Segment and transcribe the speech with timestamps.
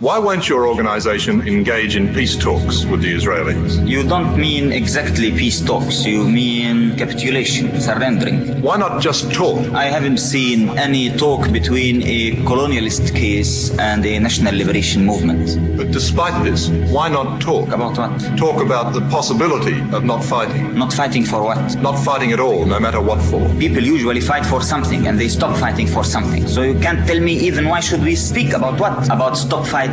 [0.00, 3.84] Why won't your organization engage in peace talks with the Israelis?
[3.84, 8.62] You don't mean exactly peace talks, you mean capitulation, surrendering.
[8.62, 9.58] Why not just talk?
[9.74, 15.76] I haven't seen any talk between a colonialist case and a national liberation movement.
[15.76, 17.70] But despite this, why not talk?
[17.72, 18.38] About what?
[18.38, 20.78] Talk about the possibility of not fighting.
[20.78, 21.76] Not fighting for what?
[21.82, 23.48] Not fighting at all, no matter what for.
[23.58, 26.46] People usually fight for something and they stop fighting for something.
[26.46, 29.06] So you can't tell me even why should we speak about what?
[29.06, 29.87] About stop fighting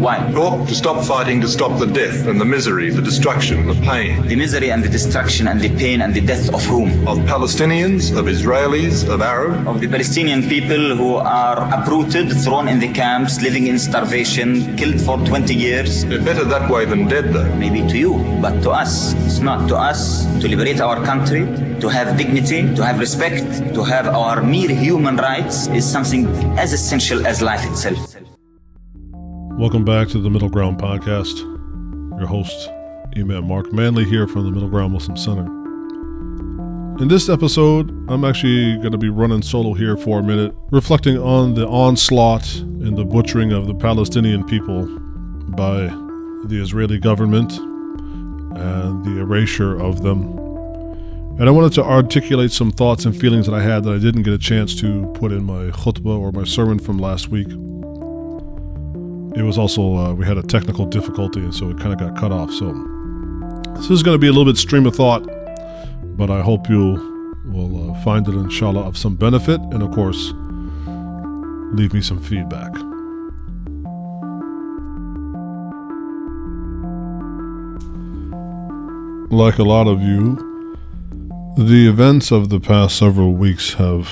[0.00, 0.18] why?
[0.32, 4.26] Talk to stop fighting, to stop the death and the misery, the destruction, the pain.
[4.26, 6.88] The misery and the destruction and the pain and the death of whom?
[7.06, 9.66] Of Palestinians, of Israelis, of Arabs.
[9.66, 15.00] Of the Palestinian people who are uprooted, thrown in the camps, living in starvation, killed
[15.00, 16.04] for 20 years.
[16.04, 17.52] They're better that way than dead, though.
[17.56, 19.14] Maybe to you, but to us.
[19.26, 21.42] It's not to us to liberate our country,
[21.80, 26.26] to have dignity, to have respect, to have our mere human rights is something
[26.58, 28.09] as essential as life itself.
[29.60, 31.40] Welcome back to the Middle Ground Podcast.
[32.18, 32.70] Your host,
[33.14, 35.44] Imam Marc Manley here from the Middle Ground Muslim Center.
[37.02, 41.18] In this episode, I'm actually going to be running solo here for a minute, reflecting
[41.18, 44.86] on the onslaught and the butchering of the Palestinian people
[45.50, 45.88] by
[46.46, 50.22] the Israeli government and the erasure of them.
[51.38, 54.22] And I wanted to articulate some thoughts and feelings that I had that I didn't
[54.22, 57.48] get a chance to put in my khutbah or my sermon from last week
[59.36, 62.18] it was also uh, we had a technical difficulty and so it kind of got
[62.18, 62.52] cut off.
[62.52, 62.72] So
[63.74, 65.26] this is going to be a little bit stream of thought
[66.16, 70.32] but i hope you will uh, find it inshallah of some benefit and of course
[71.72, 72.72] leave me some feedback.
[79.32, 80.46] Like a lot of you
[81.56, 84.08] the events of the past several weeks have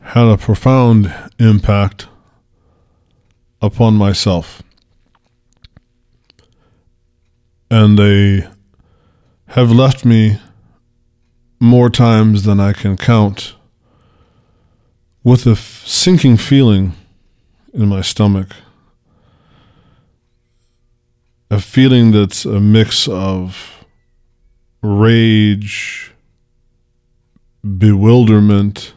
[0.00, 2.06] had a profound impact
[3.62, 4.62] upon myself.
[7.70, 8.46] And they
[9.46, 10.38] have left me
[11.60, 13.54] more times than I can count
[15.22, 16.92] with a f- sinking feeling
[17.72, 18.56] in my stomach.
[21.50, 23.84] A feeling that's a mix of
[24.82, 26.12] rage,
[27.62, 28.94] bewilderment,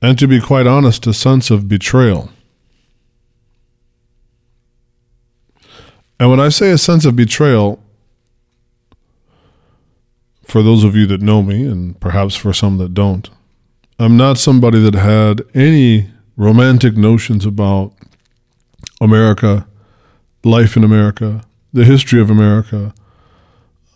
[0.00, 2.30] and to be quite honest, a sense of betrayal.
[6.20, 7.82] And when I say a sense of betrayal,
[10.44, 13.28] for those of you that know me, and perhaps for some that don't,
[13.98, 17.92] I'm not somebody that had any romantic notions about
[19.00, 19.66] America,
[20.44, 21.42] life in America,
[21.72, 22.94] the history of America,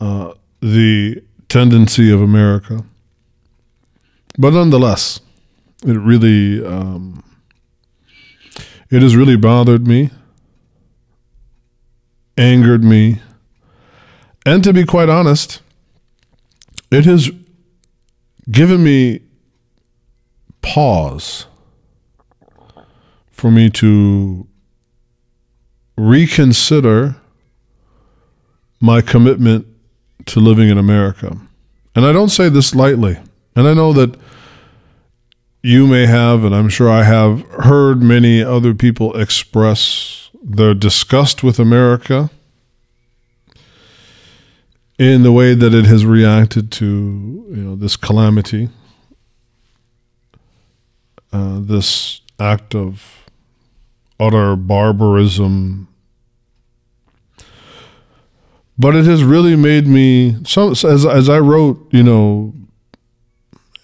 [0.00, 2.84] uh, the tendency of America.
[4.38, 5.20] But nonetheless,
[5.84, 7.22] it really, um,
[8.90, 10.10] it has really bothered me
[12.36, 13.20] angered me.
[14.44, 15.60] And to be quite honest,
[16.90, 17.30] it has
[18.50, 19.20] given me
[20.62, 21.46] pause
[23.30, 24.46] for me to
[25.96, 27.16] reconsider
[28.80, 29.66] my commitment
[30.26, 31.36] to living in America.
[31.94, 33.18] And I don't say this lightly.
[33.54, 34.18] And I know that
[35.62, 41.42] you may have, and I'm sure I have, heard many other people express their disgust
[41.42, 42.30] with America
[44.98, 48.68] in the way that it has reacted to you know this calamity,
[51.32, 53.24] uh, this act of
[54.18, 55.88] utter barbarism.
[58.78, 62.54] But it has really made me as as I wrote, you know,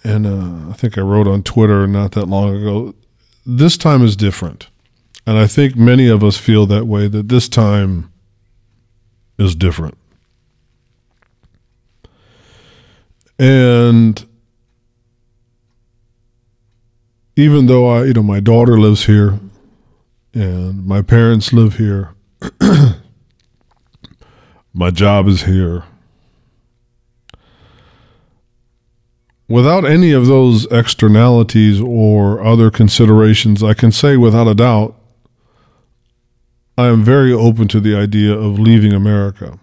[0.03, 2.95] and uh, I think I wrote on Twitter not that long ago.
[3.47, 4.69] This time is different.
[5.29, 8.11] And I think many of us feel that way that this time
[9.37, 9.99] is different.
[13.39, 14.27] And
[17.37, 19.39] even though I, you know, my daughter lives here
[20.33, 22.15] and my parents live here,
[24.73, 25.85] my job is here.
[29.47, 34.98] Without any of those externalities or other considerations, I can say without a doubt
[36.79, 39.59] I am very open to the idea of leaving America.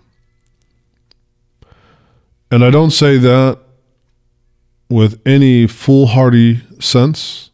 [2.51, 3.57] And I don't say that
[4.89, 7.51] with any foolhardy sense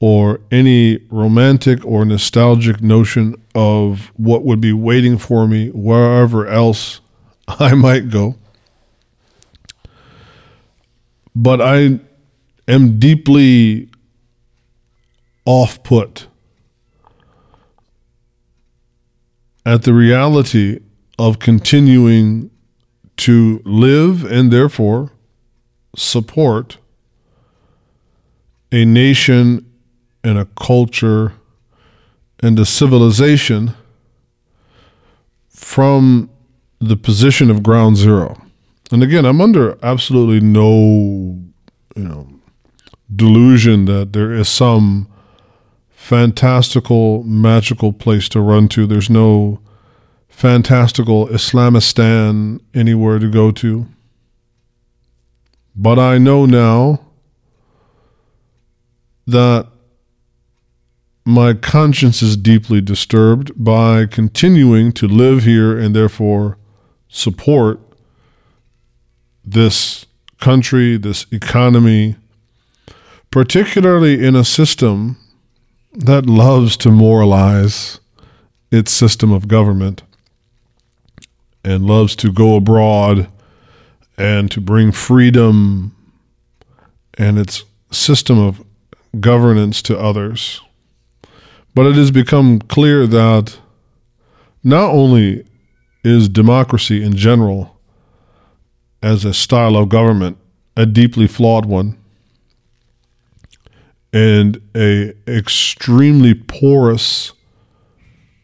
[0.00, 7.02] or any romantic or nostalgic notion of what would be waiting for me wherever else
[7.48, 8.36] I might go.
[11.36, 12.00] But I
[12.66, 13.90] am deeply
[15.44, 16.28] off put
[19.66, 20.80] at the reality
[21.18, 22.50] of continuing
[23.16, 25.12] to live and therefore
[25.96, 26.78] support
[28.72, 29.64] a nation
[30.24, 31.32] and a culture
[32.40, 33.74] and a civilization
[35.48, 36.28] from
[36.80, 38.40] the position of ground zero.
[38.90, 41.40] And again, I'm under absolutely no,
[41.96, 42.28] you know,
[43.14, 45.08] delusion that there is some
[46.04, 48.86] fantastical, magical place to run to.
[48.86, 49.58] There's no
[50.28, 53.86] fantastical Islamistan anywhere to go to.
[55.74, 57.00] But I know now
[59.26, 59.66] that
[61.24, 66.58] my conscience is deeply disturbed by continuing to live here and therefore
[67.08, 67.80] support
[69.42, 70.04] this
[70.38, 72.16] country, this economy,
[73.30, 75.16] particularly in a system
[75.94, 78.00] that loves to moralize
[78.70, 80.02] its system of government
[81.64, 83.28] and loves to go abroad
[84.18, 85.94] and to bring freedom
[87.14, 88.64] and its system of
[89.20, 90.60] governance to others.
[91.74, 93.58] But it has become clear that
[94.62, 95.46] not only
[96.02, 97.80] is democracy in general
[99.02, 100.38] as a style of government
[100.76, 101.96] a deeply flawed one
[104.14, 107.32] and a extremely porous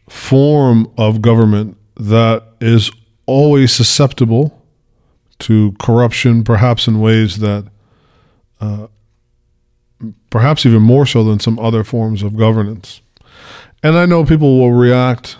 [0.09, 2.91] form of government that is
[3.25, 4.61] always susceptible
[5.39, 7.65] to corruption, perhaps in ways that,
[8.59, 8.87] uh,
[10.29, 12.99] perhaps even more so than some other forms of governance.
[13.81, 15.37] And I know people will react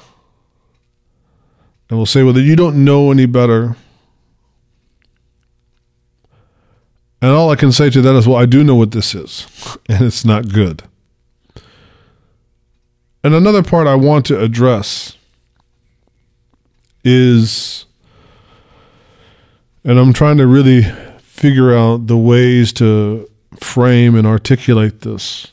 [1.90, 3.76] and will say, well, you don't know any better.
[7.22, 9.46] And all I can say to that is, well, I do know what this is,
[9.90, 10.84] and it's not good.
[13.24, 15.16] And another part I want to address
[17.04, 17.86] is,
[19.84, 20.84] and I'm trying to really
[21.20, 23.30] figure out the ways to
[23.60, 25.48] frame and articulate this.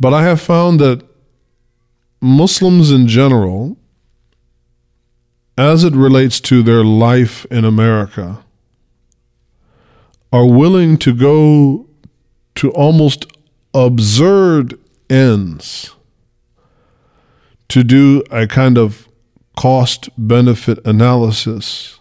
[0.00, 1.02] But I have found that
[2.20, 3.76] Muslims in general,
[5.58, 8.42] as it relates to their life in America,
[10.34, 11.86] are willing to go
[12.56, 13.24] to almost
[13.72, 14.76] absurd
[15.08, 15.94] ends
[17.68, 19.08] to do a kind of
[19.56, 22.00] cost benefit analysis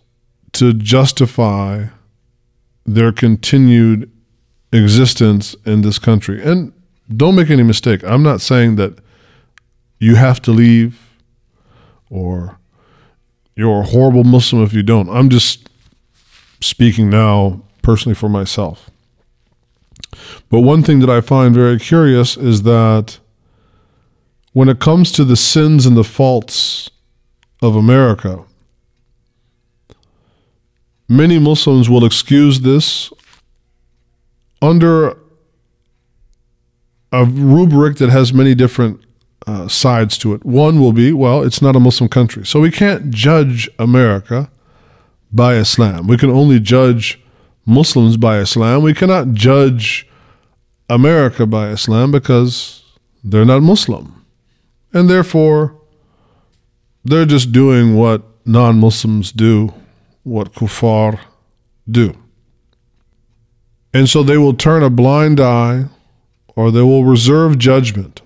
[0.51, 1.85] to justify
[2.87, 4.11] their continued
[4.71, 6.41] existence in this country.
[6.41, 6.73] And
[7.15, 8.97] don't make any mistake, I'm not saying that
[9.99, 10.99] you have to leave
[12.09, 12.57] or
[13.55, 15.07] you're a horrible Muslim if you don't.
[15.07, 15.69] I'm just
[16.61, 18.89] speaking now personally for myself.
[20.49, 23.19] But one thing that I find very curious is that
[24.53, 26.89] when it comes to the sins and the faults
[27.61, 28.43] of America,
[31.07, 33.11] many Muslims will excuse this
[34.61, 35.17] under
[37.11, 38.99] a rubric that has many different
[39.45, 40.45] uh, sides to it.
[40.45, 42.45] One will be, well, it's not a Muslim country.
[42.45, 44.49] So we can't judge America
[45.31, 46.07] by Islam.
[46.07, 47.19] We can only judge
[47.65, 48.83] Muslims by Islam.
[48.83, 50.07] We cannot judge
[50.89, 52.83] America by Islam because
[53.23, 54.25] they're not Muslim.
[54.93, 55.75] And therefore,
[57.03, 59.73] they're just doing what non Muslims do,
[60.23, 61.19] what kuffar
[61.89, 62.15] do.
[63.93, 65.85] And so they will turn a blind eye
[66.55, 68.21] or they will reserve judgment.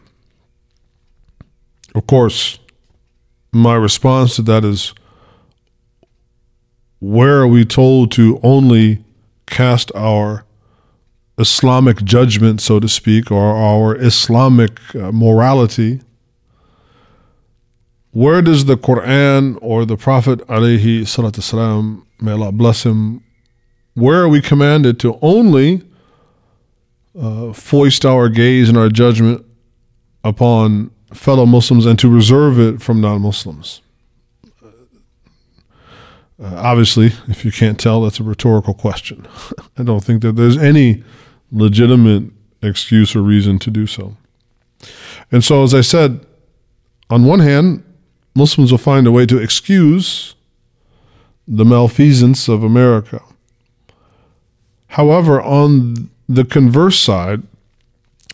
[1.96, 2.60] Of course,
[3.52, 4.94] my response to that is
[7.00, 9.04] where are we told to only
[9.48, 10.46] cast our
[11.40, 16.02] Islamic judgment, so to speak, or our Islamic uh, morality,
[18.12, 23.24] where does the Quran or the Prophet alayhi salatu salam, may Allah bless him,
[23.94, 25.84] where are we commanded to only
[27.20, 29.46] uh, foist our gaze and our judgment
[30.24, 33.82] upon fellow Muslims and to reserve it from non-Muslims?
[36.42, 39.28] Uh, obviously, if you can't tell, that's a rhetorical question.
[39.78, 41.04] I don't think that there's any
[41.52, 44.16] legitimate excuse or reason to do so.
[45.32, 46.26] And so, as I said,
[47.10, 47.84] on one hand,
[48.36, 50.36] Muslims will find a way to excuse
[51.48, 53.22] the malfeasance of America.
[54.88, 57.42] However, on the converse side,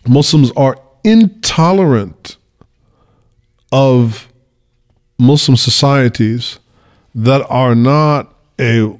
[0.07, 2.37] Muslims are intolerant
[3.71, 4.27] of
[5.17, 6.59] Muslim societies
[7.15, 8.97] that are not a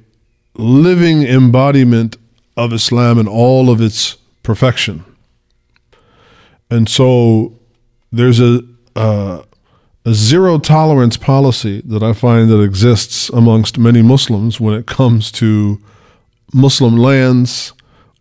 [0.54, 2.16] living embodiment
[2.56, 5.04] of Islam in all of its perfection.
[6.70, 7.58] And so
[8.12, 8.62] there's a
[10.06, 15.32] a zero tolerance policy that I find that exists amongst many Muslims when it comes
[15.32, 15.80] to
[16.52, 17.72] Muslim lands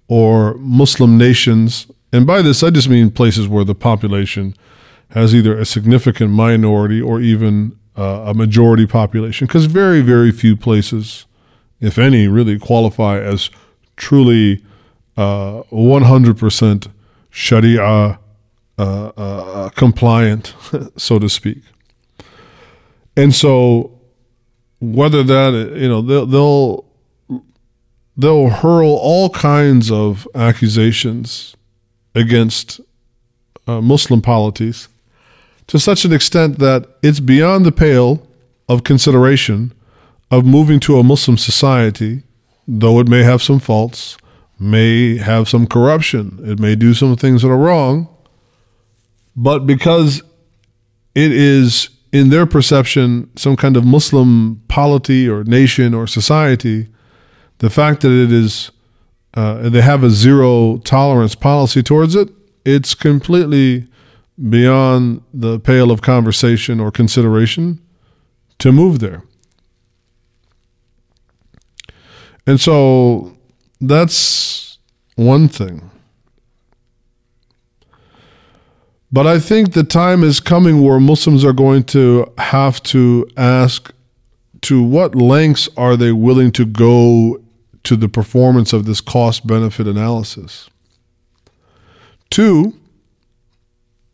[0.08, 1.88] or Muslim nations.
[2.14, 4.56] And by this, I just mean places where the population
[5.10, 10.56] has either a significant minority or even uh, a majority population, because very, very few
[10.56, 11.26] places,
[11.80, 13.50] if any, really qualify as
[13.96, 14.64] truly
[15.18, 16.88] uh, 100%
[17.30, 18.20] Sharia
[18.78, 20.56] uh, uh, compliant,
[20.98, 21.62] so to speak.
[23.16, 23.92] And so,
[24.80, 26.86] whether that you know they'll they'll,
[28.18, 31.56] they'll hurl all kinds of accusations
[32.16, 32.82] against
[33.68, 34.88] uh, Muslim polities
[35.68, 38.26] to such an extent that it's beyond the pale
[38.68, 39.74] of consideration
[40.32, 42.24] of moving to a Muslim society,
[42.68, 44.18] though it may have some faults,
[44.60, 48.08] may have some corruption, it may do some things that are wrong,
[49.36, 50.22] but because
[51.16, 56.88] it is in their perception, some kind of Muslim polity or nation or society,
[57.58, 58.72] the fact that it is,
[59.34, 62.30] uh, they have a zero tolerance policy towards it,
[62.66, 63.88] it's completely
[64.50, 67.80] beyond the pale of conversation or consideration
[68.60, 69.24] to move there.
[72.46, 73.38] And so
[73.80, 74.78] that's
[75.16, 75.90] one thing.
[79.12, 83.94] But I think the time is coming where Muslims are going to have to ask
[84.62, 87.40] to what lengths are they willing to go
[87.84, 90.70] to the performance of this cost benefit analysis.
[92.32, 92.74] Two,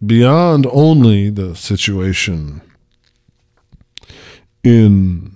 [0.06, 2.62] beyond only the situation
[4.64, 5.36] in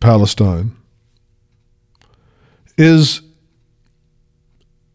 [0.00, 0.76] Palestine,
[2.76, 3.22] is,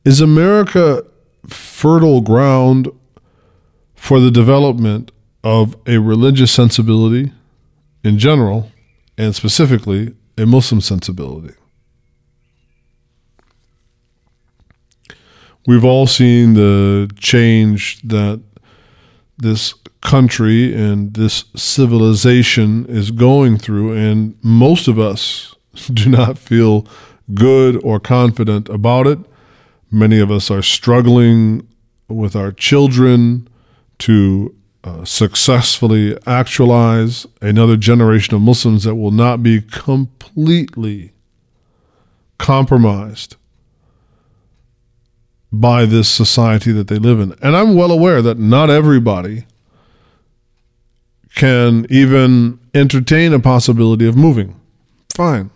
[0.04, 1.04] is America
[1.48, 2.90] fertile ground
[3.96, 5.12] for the development
[5.44, 7.32] of a religious sensibility
[8.04, 8.72] in general,
[9.18, 11.57] and specifically a Muslim sensibility.
[15.68, 18.42] We've all seen the change that
[19.38, 25.58] this country and this civilization is going through, and most of us
[25.94, 26.88] do not feel
[27.34, 29.20] good or confident about it.
[29.92, 31.68] Many of us are struggling
[32.08, 33.50] with our children
[34.00, 34.56] to
[34.86, 41.12] uh, successfully actualize another generation of Muslims that will not be completely
[42.38, 43.36] compromised
[45.52, 47.34] by this society that they live in.
[47.42, 49.46] And I'm well aware that not everybody
[51.36, 54.60] can even entertain a possibility of moving.
[55.14, 55.52] Fine.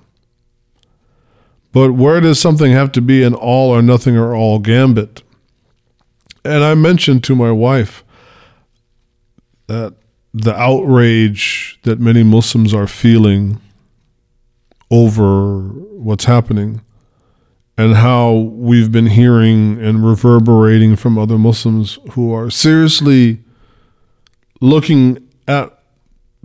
[1.73, 5.23] But where does something have to be an all or nothing or all gambit?
[6.43, 8.03] And I mentioned to my wife
[9.67, 9.93] that
[10.33, 13.59] the outrage that many Muslims are feeling
[14.89, 16.81] over what's happening
[17.77, 23.39] and how we've been hearing and reverberating from other Muslims who are seriously
[24.59, 25.79] looking at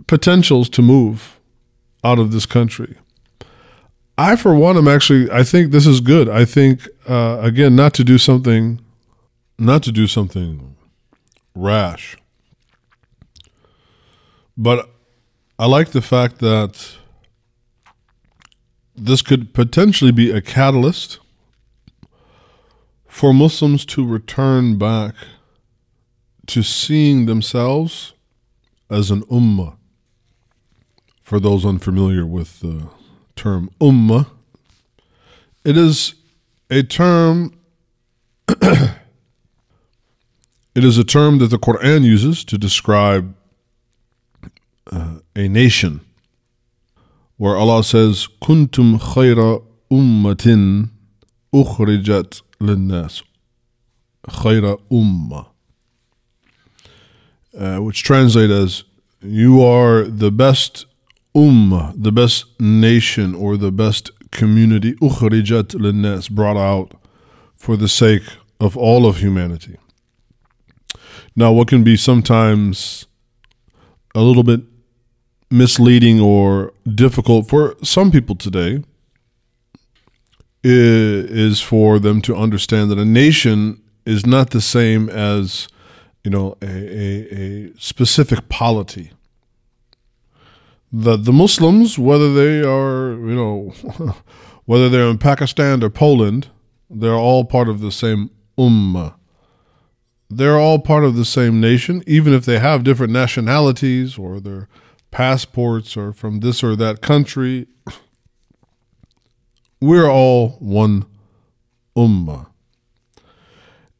[0.07, 1.39] potentials to move
[2.03, 2.97] out of this country.
[4.17, 6.27] I, for one, am actually, I think this is good.
[6.27, 8.81] I think, uh, again, not to do something,
[9.59, 10.75] not to do something
[11.53, 12.17] rash,
[14.57, 14.89] but
[15.59, 16.97] I like the fact that
[18.97, 21.19] this could potentially be a catalyst
[23.07, 25.13] for Muslims to return back
[26.47, 28.13] to seeing themselves
[28.89, 29.75] as an ummah.
[31.21, 32.89] For those unfamiliar with the
[33.35, 34.27] term ummah,
[35.63, 36.15] it is
[36.69, 37.53] a term
[38.47, 38.93] it
[40.73, 43.35] is a term that the Quran uses to describe
[44.89, 46.06] uh, a nation
[47.37, 50.89] where Allah says, Kuntum khayra ummatin
[51.53, 53.23] ukhrijat linnas.
[54.27, 55.47] Khayra umma.
[57.57, 58.83] Uh, which translate as,
[59.21, 60.85] You are the best
[61.35, 66.93] ummah, the best nation or the best community, ukhrijat linnas, brought out
[67.55, 68.23] for the sake
[68.59, 69.77] of all of humanity.
[71.35, 73.05] Now, what can be sometimes
[74.15, 74.61] a little bit
[75.49, 78.83] misleading or difficult for some people today
[80.63, 85.67] is for them to understand that a nation is not the same as
[86.23, 89.11] you know a, a, a specific polity
[90.91, 93.73] that the Muslims, whether they are, you know,
[94.65, 96.47] whether they're in Pakistan or Poland,
[96.89, 99.13] they're all part of the same ummah.
[100.29, 104.67] they're all part of the same nation, even if they have different nationalities or their
[105.11, 107.67] passports are from this or that country.
[109.81, 111.05] We're all one
[111.95, 112.47] ummah.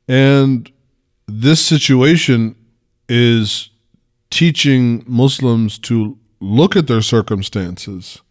[0.08, 0.72] And
[1.28, 2.56] this situation
[3.10, 3.70] is
[4.30, 8.22] teaching Muslims to look at their circumstances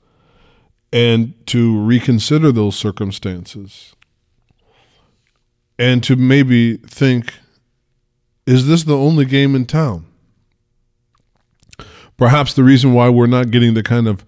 [0.93, 3.95] and to reconsider those circumstances
[5.79, 7.35] and to maybe think
[8.47, 10.07] is this the only game in town?
[12.17, 14.25] Perhaps the reason why we're not getting the kind of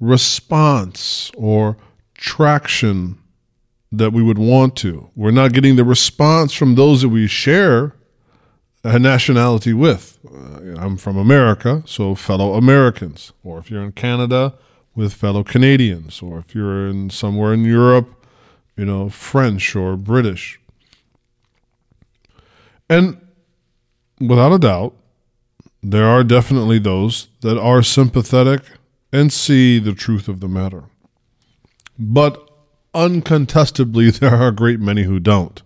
[0.00, 1.76] response or
[2.14, 3.18] traction
[3.90, 5.08] that we would want to.
[5.14, 7.94] We're not getting the response from those that we share
[8.84, 10.18] a nationality with.
[10.26, 13.32] Uh, I'm from America, so fellow Americans.
[13.42, 14.54] Or if you're in Canada,
[14.98, 16.20] with fellow Canadians.
[16.20, 18.26] Or if you're in somewhere in Europe,
[18.76, 20.60] you know, French or British.
[22.90, 23.20] And
[24.20, 24.94] without a doubt,
[25.82, 28.62] there are definitely those that are sympathetic
[29.12, 30.84] and see the truth of the matter.
[31.98, 32.48] But
[32.94, 35.62] uncontestably, there are a great many who don't.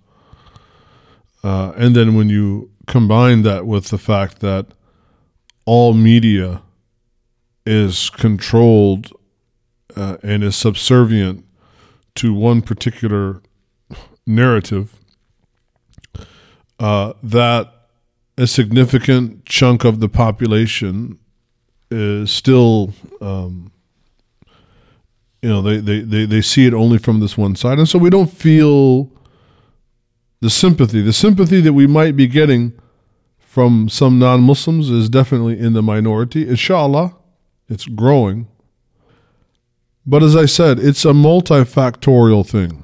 [1.42, 4.66] Uh, and then when you combine that with the fact that
[5.64, 6.62] all media
[7.64, 9.12] is controlled
[9.96, 11.44] uh, and is subservient
[12.14, 13.40] to one particular
[14.26, 14.98] narrative,
[16.78, 17.81] uh, that
[18.42, 21.16] a significant chunk of the population
[21.92, 23.70] is still, um,
[25.40, 27.78] you know, they, they, they, they see it only from this one side.
[27.78, 29.12] And so we don't feel
[30.40, 31.02] the sympathy.
[31.02, 32.72] The sympathy that we might be getting
[33.38, 36.48] from some non Muslims is definitely in the minority.
[36.48, 37.14] Inshallah,
[37.68, 38.48] it's growing.
[40.04, 42.82] But as I said, it's a multifactorial thing.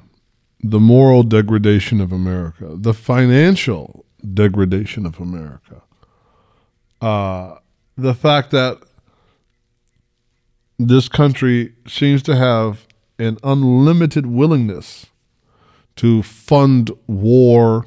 [0.61, 5.81] The moral degradation of America, the financial degradation of America.
[7.01, 7.55] Uh,
[7.97, 8.79] the fact that
[10.77, 15.07] this country seems to have an unlimited willingness
[15.97, 17.85] to fund war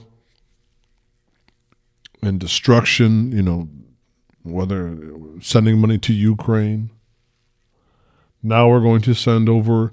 [2.23, 3.69] and destruction, you know,
[4.43, 4.99] whether
[5.41, 6.91] sending money to Ukraine.
[8.43, 9.93] Now we're going to send over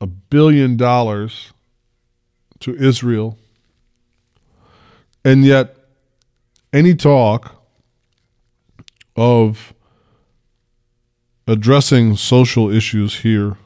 [0.00, 1.52] a billion dollars
[2.60, 3.38] to Israel
[5.24, 5.76] and yet,
[6.72, 7.56] any talk
[9.16, 9.74] of
[11.46, 13.56] addressing social issues here,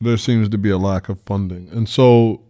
[0.00, 1.68] there seems to be a lack of funding.
[1.70, 2.42] And so,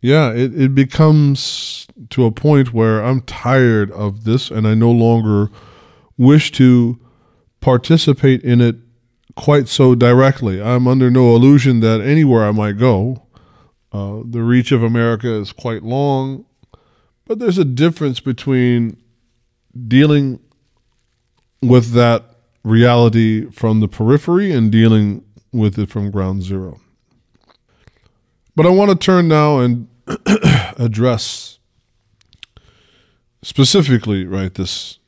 [0.00, 4.90] yeah, it, it becomes to a point where I'm tired of this and I no
[4.90, 5.50] longer
[6.18, 7.00] wish to
[7.60, 8.76] participate in it
[9.34, 10.60] quite so directly.
[10.60, 13.22] I'm under no illusion that anywhere I might go,
[13.92, 16.44] uh, the reach of America is quite long
[17.32, 18.94] but there's a difference between
[19.88, 20.38] dealing
[21.62, 22.22] with that
[22.62, 26.78] reality from the periphery and dealing with it from ground zero.
[28.54, 29.88] But I want to turn now and
[30.78, 31.58] address
[33.40, 34.98] specifically, right, this.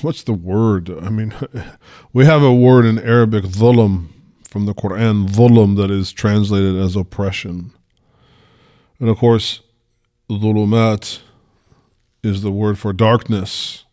[0.00, 0.88] What's the word?
[0.88, 1.34] I mean,
[2.14, 4.08] we have a word in Arabic, dhulm,
[4.48, 7.74] from the Quran, dhulm, that is translated as oppression.
[8.98, 9.60] And of course,
[10.29, 11.19] Dhulumat
[12.23, 13.85] is the word for darkness.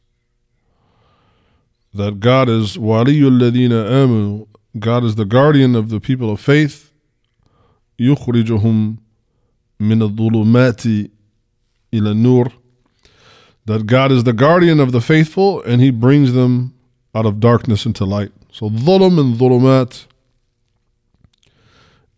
[1.93, 4.47] That God is Waliyul Ladina Amu.
[4.79, 6.93] God is the guardian of the people of faith.
[8.01, 8.97] يخرجهم
[9.81, 10.87] من الظلمات
[11.93, 12.53] إلى النور.
[13.67, 16.75] That God is the guardian of the faithful and He brings them
[17.15, 18.33] out of darkness into light.
[18.51, 20.07] So dhulum and dhulumat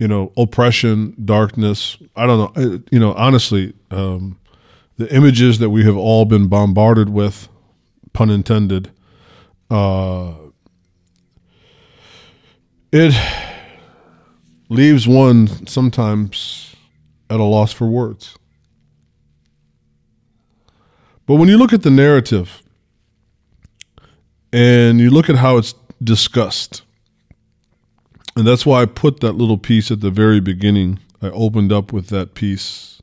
[0.01, 1.95] you know, oppression, darkness.
[2.15, 2.81] I don't know.
[2.91, 4.39] You know, honestly, um,
[4.97, 7.47] the images that we have all been bombarded with,
[8.11, 8.89] pun intended,
[9.69, 10.33] uh,
[12.91, 13.13] it
[14.69, 16.75] leaves one sometimes
[17.29, 18.35] at a loss for words.
[21.27, 22.63] But when you look at the narrative
[24.51, 26.81] and you look at how it's discussed,
[28.35, 30.99] and that's why I put that little piece at the very beginning.
[31.21, 33.01] I opened up with that piece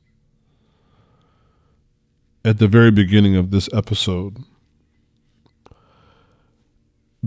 [2.45, 4.39] at the very beginning of this episode.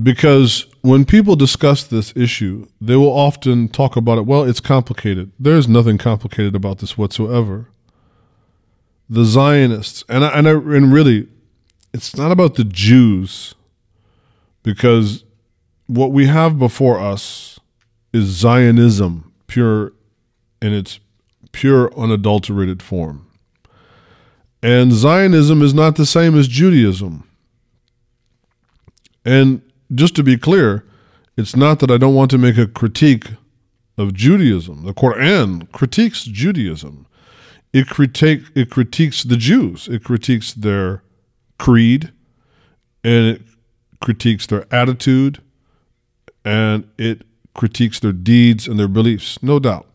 [0.02, 4.26] Because when people discuss this issue, they will often talk about it.
[4.26, 5.32] Well, it's complicated.
[5.38, 7.68] There's nothing complicated about this whatsoever.
[9.10, 11.28] The Zionists, and I, and, I, and really,
[11.94, 13.54] it's not about the Jews,
[14.64, 15.26] because
[15.88, 17.60] what we have before us
[18.14, 19.94] is Zionism, pure
[20.62, 21.00] in its
[21.52, 23.28] pure, unadulterated form.
[24.64, 27.28] And Zionism is not the same as Judaism.
[29.26, 29.62] And
[29.94, 30.86] just to be clear,
[31.36, 33.28] it's not that I don't want to make a critique
[33.98, 34.84] of Judaism.
[34.84, 37.08] The Quran critiques Judaism.
[37.74, 39.88] It critique it critiques the Jews.
[39.88, 41.04] It critiques their
[41.58, 42.12] creed
[43.04, 43.42] and it
[44.02, 45.42] critiques their attitude
[46.44, 47.22] and it
[47.54, 49.88] critiques their deeds and their beliefs, no doubt.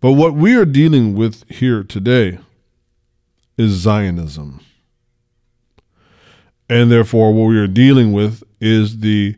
[0.00, 2.38] But what we are dealing with here today
[3.56, 4.60] is Zionism.
[6.68, 9.36] And therefore, what we are dealing with is the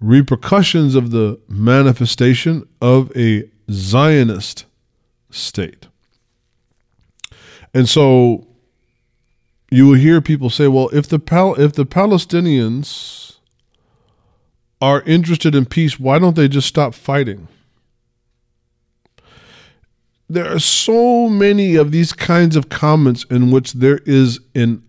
[0.00, 4.64] repercussions of the manifestation of a Zionist
[5.30, 5.88] state.
[7.74, 8.46] And so
[9.70, 13.27] you will hear people say, well, if the Pal- if the Palestinians
[14.80, 17.48] are interested in peace, why don't they just stop fighting?
[20.28, 24.82] There are so many of these kinds of comments in which there is an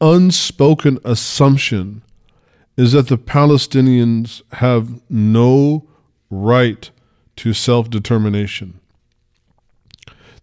[0.00, 2.02] unspoken assumption
[2.76, 5.86] is that the Palestinians have no
[6.30, 6.90] right
[7.36, 8.80] to self determination.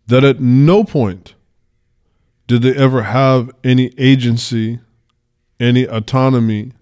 [0.07, 1.35] That at no point
[2.47, 4.79] did they ever have any agency,
[5.59, 6.73] any autonomy,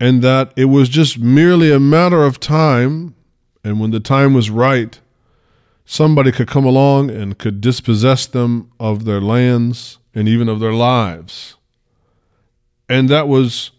[0.00, 3.14] and that it was just merely a matter of time,
[3.62, 4.98] and when the time was right,
[5.84, 10.72] somebody could come along and could dispossess them of their lands and even of their
[10.72, 11.56] lives.
[12.88, 13.72] And that was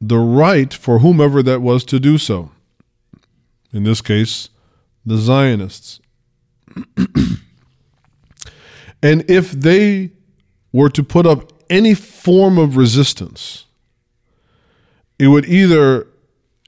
[0.00, 2.50] the right for whomever that was to do so.
[3.72, 4.48] In this case,
[5.04, 6.00] the Zionists.
[9.02, 10.10] and if they
[10.72, 13.66] were to put up any form of resistance,
[15.20, 16.06] it would either,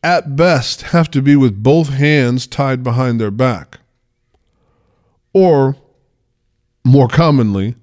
[0.02, 3.78] at best, have to be with both hands tied behind their back,
[5.32, 5.76] or,
[6.84, 7.76] more commonly,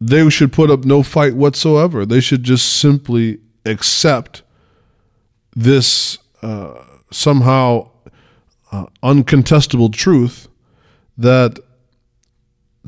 [0.00, 2.06] they should put up no fight whatsoever.
[2.06, 4.42] They should just simply accept
[5.54, 7.90] this uh, somehow
[8.72, 10.48] uh, uncontestable truth
[11.18, 11.58] that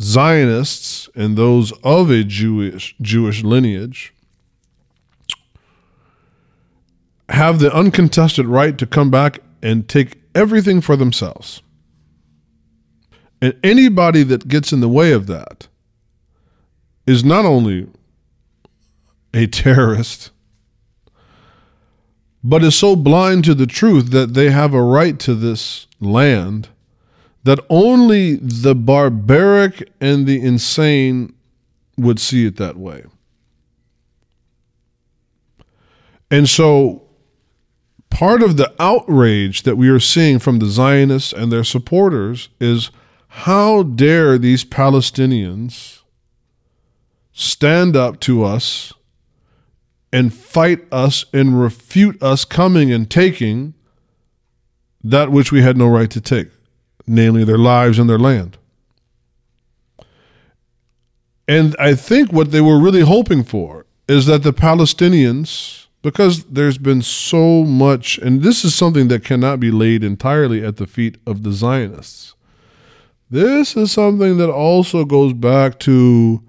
[0.01, 4.14] Zionists and those of a Jewish Jewish lineage
[7.29, 11.63] have the uncontested right to come back and take everything for themselves.
[13.41, 15.69] And anybody that gets in the way of that
[17.07, 17.89] is not only
[19.33, 20.31] a terrorist,
[22.43, 26.69] but is so blind to the truth that they have a right to this land
[27.45, 31.35] that only the barbaric and the insane
[31.97, 33.05] would see it that way.
[36.31, 37.04] And so,
[38.15, 42.93] part of the outrage that we are seeing from the Zionists and their supporters is
[43.27, 46.01] how dare these Palestinians
[47.33, 48.93] stand up to us
[50.13, 53.75] and fight us and refute us coming and taking
[55.03, 56.51] that which we had no right to take,
[57.09, 58.57] namely their lives and their land.
[61.49, 66.77] And I think what they were really hoping for is that the Palestinians, because there's
[66.77, 71.17] been so much, and this is something that cannot be laid entirely at the feet
[71.27, 72.35] of the Zionists.
[73.31, 76.43] This is something that also goes back to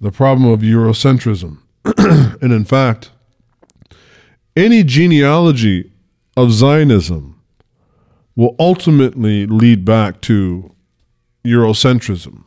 [0.00, 1.58] the problem of Eurocentrism.
[2.40, 3.10] and in fact,
[4.56, 5.92] any genealogy
[6.34, 7.38] of Zionism
[8.34, 10.74] will ultimately lead back to
[11.44, 12.44] Eurocentrism.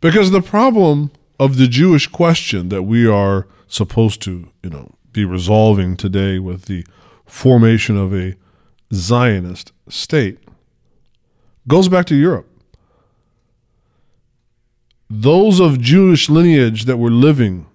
[0.00, 5.24] Because the problem of the Jewish question that we are supposed to, you know, be
[5.24, 6.84] resolving today with the
[7.24, 8.34] formation of a
[8.92, 10.38] Zionist state
[11.66, 12.48] goes back to Europe
[15.08, 17.66] those of Jewish lineage that were living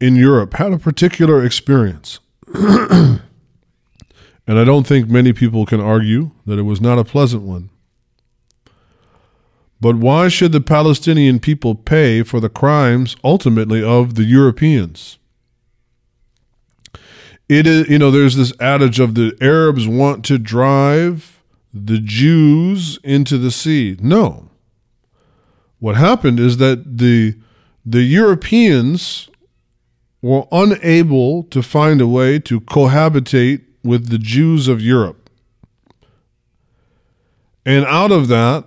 [0.00, 2.20] in Europe had a particular experience.
[2.54, 3.20] and
[4.46, 7.70] I don't think many people can argue that it was not a pleasant one.
[9.84, 15.18] But why should the Palestinian people pay for the crimes ultimately of the Europeans?
[17.50, 21.42] It is, you know, there's this adage of the Arabs want to drive
[21.74, 23.98] the Jews into the sea.
[24.00, 24.48] No,
[25.80, 27.36] what happened is that the
[27.84, 29.28] the Europeans
[30.22, 35.28] were unable to find a way to cohabitate with the Jews of Europe.
[37.66, 38.64] And out of that,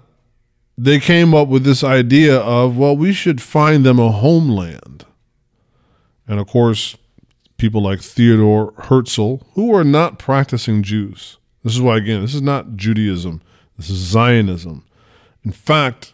[0.77, 5.05] they came up with this idea of, well, we should find them a homeland.
[6.27, 6.95] And of course,
[7.57, 11.37] people like Theodor Herzl, who are not practicing Jews.
[11.63, 13.41] This is why, again, this is not Judaism,
[13.77, 14.85] this is Zionism.
[15.43, 16.13] In fact,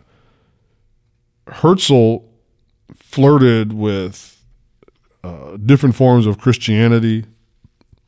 [1.47, 2.17] Herzl
[2.95, 4.41] flirted with
[5.23, 7.25] uh, different forms of Christianity.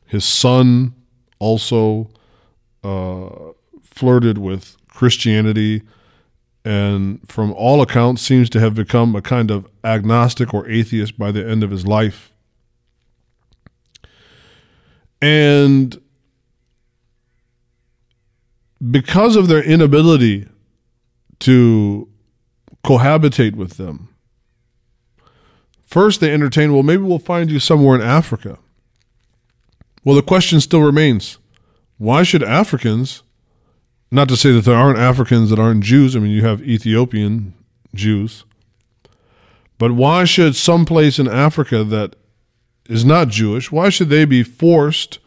[0.06, 0.94] His son
[1.38, 2.10] also
[2.82, 3.28] uh,
[3.82, 5.82] flirted with Christianity
[6.66, 11.30] and from all accounts seems to have become a kind of agnostic or atheist by
[11.30, 12.32] the end of his life.
[15.22, 16.02] And
[18.90, 20.48] because of their inability
[21.38, 22.08] to
[22.82, 24.08] cohabitate with them,
[25.86, 28.58] first they entertain, well, maybe we'll find you somewhere in Africa.
[30.02, 31.38] Well, the question still remains
[31.96, 33.22] why should Africans
[34.10, 36.14] not to say that there aren't Africans that aren't Jews.
[36.14, 37.54] I mean, you have Ethiopian
[37.94, 38.44] Jews.
[39.78, 42.16] But why should some place in Africa that
[42.88, 45.18] is not Jewish, why should they be forced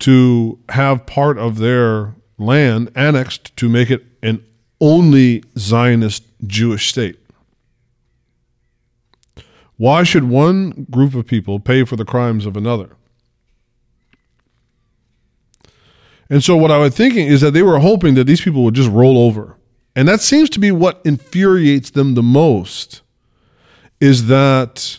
[0.00, 4.44] to have part of their land annexed to make it an
[4.80, 7.18] only Zionist Jewish state?
[9.76, 12.90] Why should one group of people pay for the crimes of another?
[16.32, 18.72] And so what I was thinking is that they were hoping that these people would
[18.72, 19.58] just roll over.
[19.94, 23.02] And that seems to be what infuriates them the most
[24.00, 24.98] is that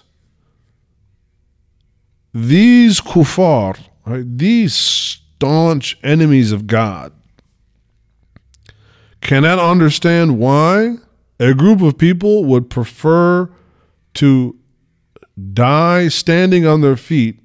[2.36, 7.12] these kuffar, right, these staunch enemies of God,
[9.20, 10.98] cannot understand why
[11.40, 13.50] a group of people would prefer
[14.14, 14.56] to
[15.52, 17.40] die standing on their feet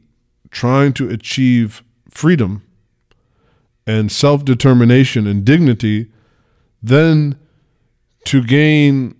[0.50, 2.67] trying to achieve freedom
[3.87, 6.07] and self determination and dignity
[6.81, 7.37] than
[8.25, 9.15] to gain,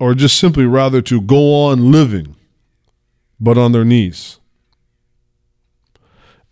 [0.00, 2.36] or just simply rather to go on living,
[3.38, 4.38] but on their knees.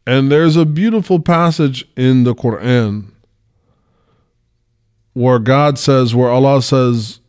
[0.07, 3.11] And there's a beautiful passage in the Quran
[5.15, 7.21] where God says, where Allah says,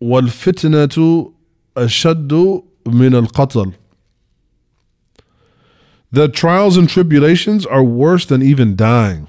[0.00, 1.32] وَالْفِتْنَةُ
[1.74, 3.74] أَشَدُّ مِنَ الْقَتْلِ
[6.11, 9.27] that trials and tribulations are worse than even dying.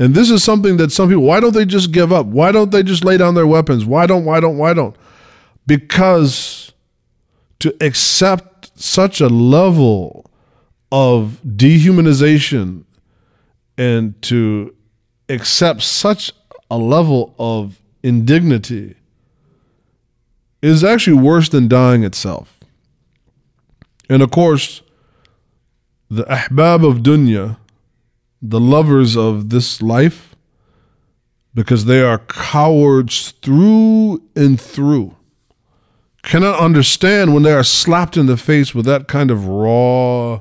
[0.00, 2.26] And this is something that some people, why don't they just give up?
[2.26, 3.84] Why don't they just lay down their weapons?
[3.84, 4.96] Why don't, why don't, why don't?
[5.66, 6.72] Because
[7.60, 10.30] to accept such a level
[10.90, 12.84] of dehumanization
[13.76, 14.74] and to
[15.28, 16.32] accept such
[16.70, 18.94] a level of indignity
[20.62, 22.58] is actually worse than dying itself.
[24.08, 24.82] And of course,
[26.10, 27.56] the ahbab of dunya,
[28.42, 30.34] the lovers of this life,
[31.54, 35.16] because they are cowards through and through,
[36.22, 40.40] cannot understand when they are slapped in the face with that kind of raw,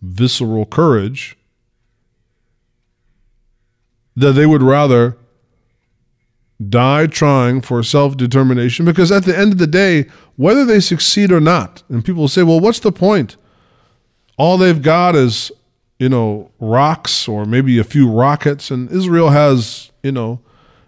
[0.00, 1.36] visceral courage
[4.16, 5.16] that they would rather
[6.68, 10.06] die trying for self determination because at the end of the day,
[10.36, 13.36] whether they succeed or not, and people say, well, what's the point?
[14.36, 15.52] All they've got is
[16.00, 18.70] you know rocks or maybe a few rockets.
[18.70, 20.40] And israel has you know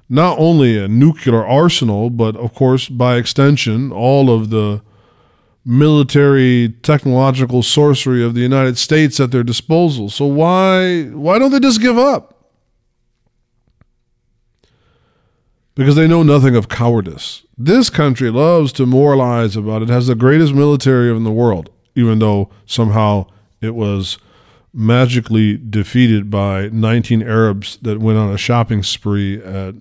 [0.09, 4.83] not only a nuclear arsenal but of course by extension all of the
[5.65, 10.09] military technological sorcery of the united states at their disposal.
[10.09, 12.31] So why why don't they just give up?
[15.75, 17.47] Because they know nothing of cowardice.
[17.57, 22.19] This country loves to moralize about it, has the greatest military in the world even
[22.19, 23.27] though somehow
[23.61, 24.19] it was
[24.73, 29.75] magically defeated by 19 Arabs that went on a shopping spree at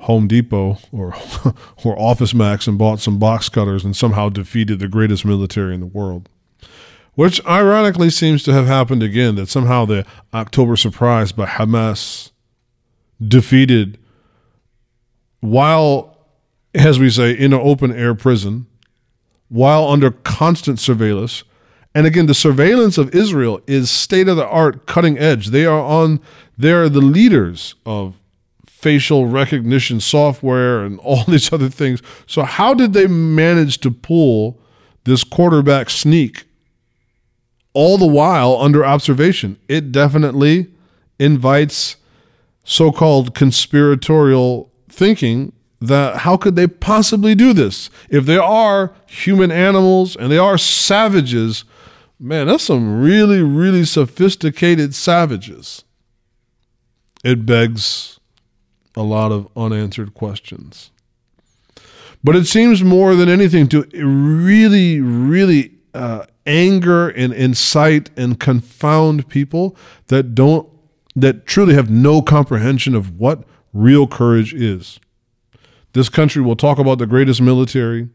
[0.00, 1.14] Home Depot or
[1.84, 5.80] or Office Max and bought some box cutters and somehow defeated the greatest military in
[5.80, 6.28] the world.
[7.14, 12.30] Which ironically seems to have happened again that somehow the October surprise by Hamas
[13.26, 13.98] defeated
[15.40, 16.18] while
[16.74, 18.66] as we say in an open air prison
[19.48, 21.44] while under constant surveillance
[21.96, 25.46] and again, the surveillance of Israel is state of the art, cutting edge.
[25.46, 26.20] They are on,
[26.58, 28.16] they are the leaders of
[28.66, 32.02] facial recognition software and all these other things.
[32.26, 34.60] So, how did they manage to pull
[35.04, 36.44] this quarterback sneak
[37.72, 39.58] all the while under observation?
[39.66, 40.66] It definitely
[41.18, 41.96] invites
[42.62, 47.88] so called conspiratorial thinking that how could they possibly do this?
[48.10, 51.64] If they are human animals and they are savages,
[52.18, 55.84] Man, that's some really, really sophisticated savages.
[57.22, 58.18] It begs
[58.96, 60.90] a lot of unanswered questions.
[62.24, 69.28] But it seems more than anything to really, really uh, anger and incite and confound
[69.28, 69.76] people
[70.08, 70.68] that don't,
[71.14, 74.98] that truly have no comprehension of what real courage is.
[75.92, 78.08] this country will talk about the greatest military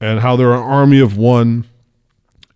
[0.00, 1.66] and how they're an army of one.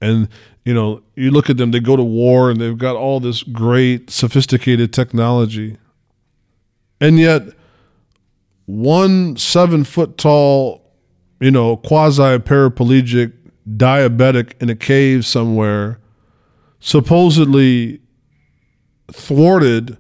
[0.01, 0.29] And,
[0.65, 3.43] you know, you look at them, they go to war and they've got all this
[3.43, 5.77] great, sophisticated technology.
[7.01, 7.43] And yet,
[8.67, 10.91] one seven foot tall,
[11.41, 13.33] you know, quasi paraplegic
[13.77, 15.99] diabetic in a cave somewhere
[16.81, 17.99] supposedly
[19.11, 19.97] thwarted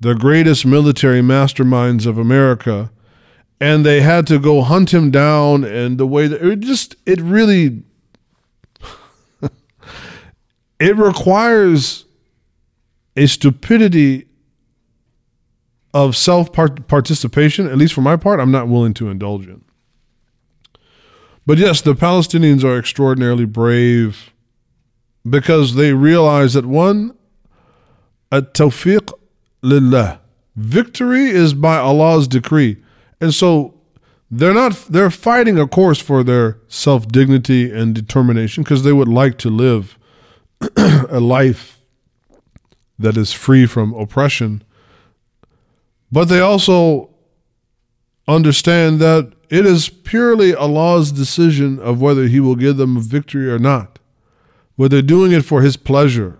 [0.00, 2.90] the greatest military masterminds of America
[3.58, 7.18] and they had to go hunt him down and the way that it just it
[7.22, 7.82] really
[10.78, 12.04] it requires
[13.16, 14.26] a stupidity
[15.94, 19.64] of self participation at least for my part I'm not willing to indulge in.
[21.46, 24.32] But yes the Palestinians are extraordinarily brave
[25.28, 27.16] because they realize that one
[28.30, 29.12] at tawfiq
[29.62, 30.20] lillah
[30.54, 32.82] victory is by Allah's decree.
[33.20, 33.74] And so
[34.30, 39.38] they're not they're fighting of course for their self-dignity and determination because they would like
[39.38, 39.98] to live
[40.76, 41.78] a life
[42.98, 44.62] that is free from oppression
[46.10, 47.10] but they also
[48.28, 53.58] understand that it is purely Allah's decision of whether he will give them victory or
[53.58, 53.98] not
[54.76, 56.38] whether doing it for his pleasure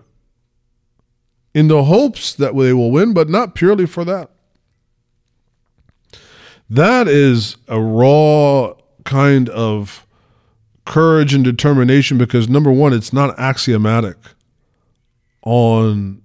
[1.54, 4.30] in the hopes that they will win but not purely for that.
[6.68, 8.74] That is a raw
[9.04, 10.05] kind of
[10.86, 14.16] courage and determination because number one, it's not axiomatic
[15.42, 16.22] on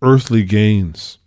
[0.00, 1.18] earthly gains.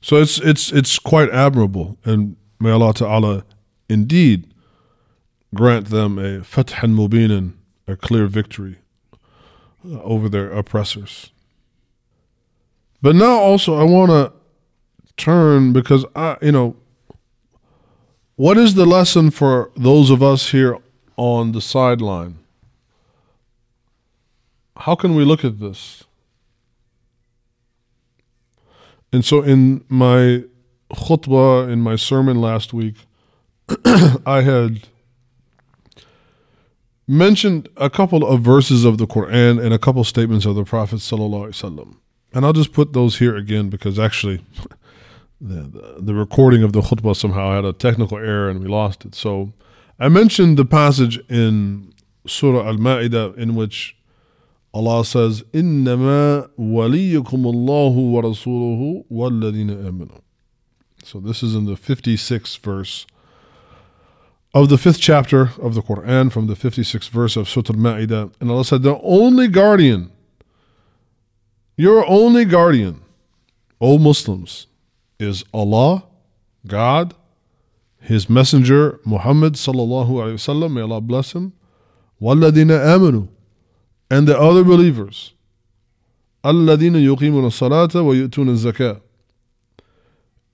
[0.00, 3.44] So it's it's it's quite admirable, and may Allah Ta'ala
[3.88, 4.52] indeed
[5.54, 7.52] grant them a fathan mubinan,
[7.86, 8.78] a clear victory
[9.84, 11.30] uh, over their oppressors.
[13.00, 14.32] But now also I want to
[15.16, 16.76] turn because I, you know,
[18.42, 20.76] what is the lesson for those of us here
[21.16, 22.40] on the sideline?
[24.78, 26.02] How can we look at this?
[29.12, 30.42] And so in my
[30.90, 32.96] khutbah, in my sermon last week,
[34.26, 34.88] I had
[37.06, 41.00] mentioned a couple of verses of the Quran and a couple statements of the Prophet.
[42.34, 44.44] And I'll just put those here again because actually
[45.41, 49.05] the, the, the recording of the khutbah somehow had a technical error and we lost
[49.05, 49.15] it.
[49.15, 49.53] So
[49.99, 51.93] I mentioned the passage in
[52.25, 53.95] Surah Al Ma'idah in which
[54.73, 60.21] Allah says, إِنَّمَا وَلِيُّكُمُ اللَّهُ وَرَسُولُهُ وَالَّذِينَ آمَنُوا.
[61.03, 63.07] So this is in the 56th verse
[64.53, 68.33] of the fifth chapter of the Quran from the 56th verse of Surah Al Ma'idah.
[68.39, 70.11] And Allah said, The only guardian
[71.77, 73.01] your only guardian,
[73.79, 74.65] O Muslims,
[75.22, 76.04] is Allah,
[76.66, 77.14] God,
[78.00, 80.72] His Messenger Muhammad sallallahu alaihi wasallam.
[80.72, 81.52] May Allah bless him.
[82.20, 83.28] Walladina amanu,
[84.10, 85.34] and the other believers.
[86.44, 89.00] Alladina yuqimuna salata wa yu'tuna zakah.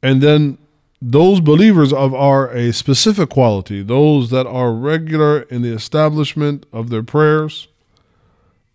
[0.02, 0.58] And then
[1.00, 6.90] those believers of are a specific quality, those that are regular in the establishment of
[6.90, 7.68] their prayers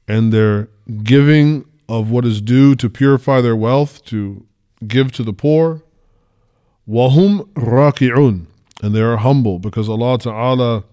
[0.08, 0.70] and their
[1.04, 4.46] giving of what is due to purify their wealth, to
[4.88, 5.83] give to the poor.
[6.88, 8.48] Wahum raki'un.
[8.82, 10.84] And they are humble because Allah Ta'ala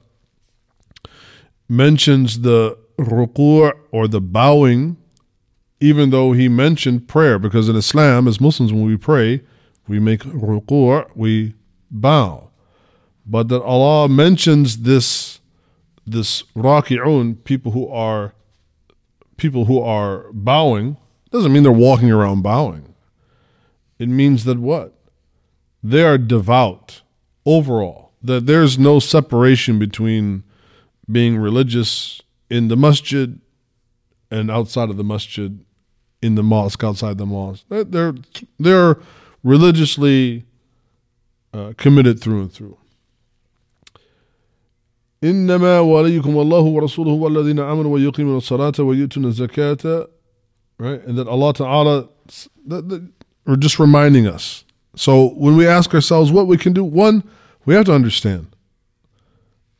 [1.68, 4.96] mentions the ruku' or the bowing,
[5.80, 7.38] even though He mentioned prayer.
[7.38, 9.42] Because in Islam, as Muslims, when we pray,
[9.88, 11.54] we make ruku', we
[11.90, 12.50] bow.
[13.26, 15.40] But that Allah mentions this,
[16.06, 18.34] this raki'un, people who are
[19.36, 20.98] people who are bowing
[21.30, 22.94] doesn't mean they're walking around bowing.
[23.98, 24.92] It means that what?
[25.83, 27.01] They are devout
[27.45, 28.11] overall.
[28.21, 30.43] That there's no separation between
[31.11, 33.39] being religious in the masjid
[34.31, 35.59] and outside of the masjid
[36.21, 37.65] in the mosque outside the mosque.
[37.69, 38.15] They're
[38.59, 38.97] they're
[39.43, 40.43] religiously
[41.53, 42.77] uh, committed through and through.
[45.23, 50.07] إنما وليكم الله ورسوله والذين آمنوا ويقيمون الصلاة ويؤتون الزكاة
[50.77, 52.09] right and that Allah Ta'ala
[52.67, 53.09] that, that,
[53.47, 54.65] are just reminding us
[54.96, 57.22] so when we ask ourselves what we can do one
[57.64, 58.54] we have to understand.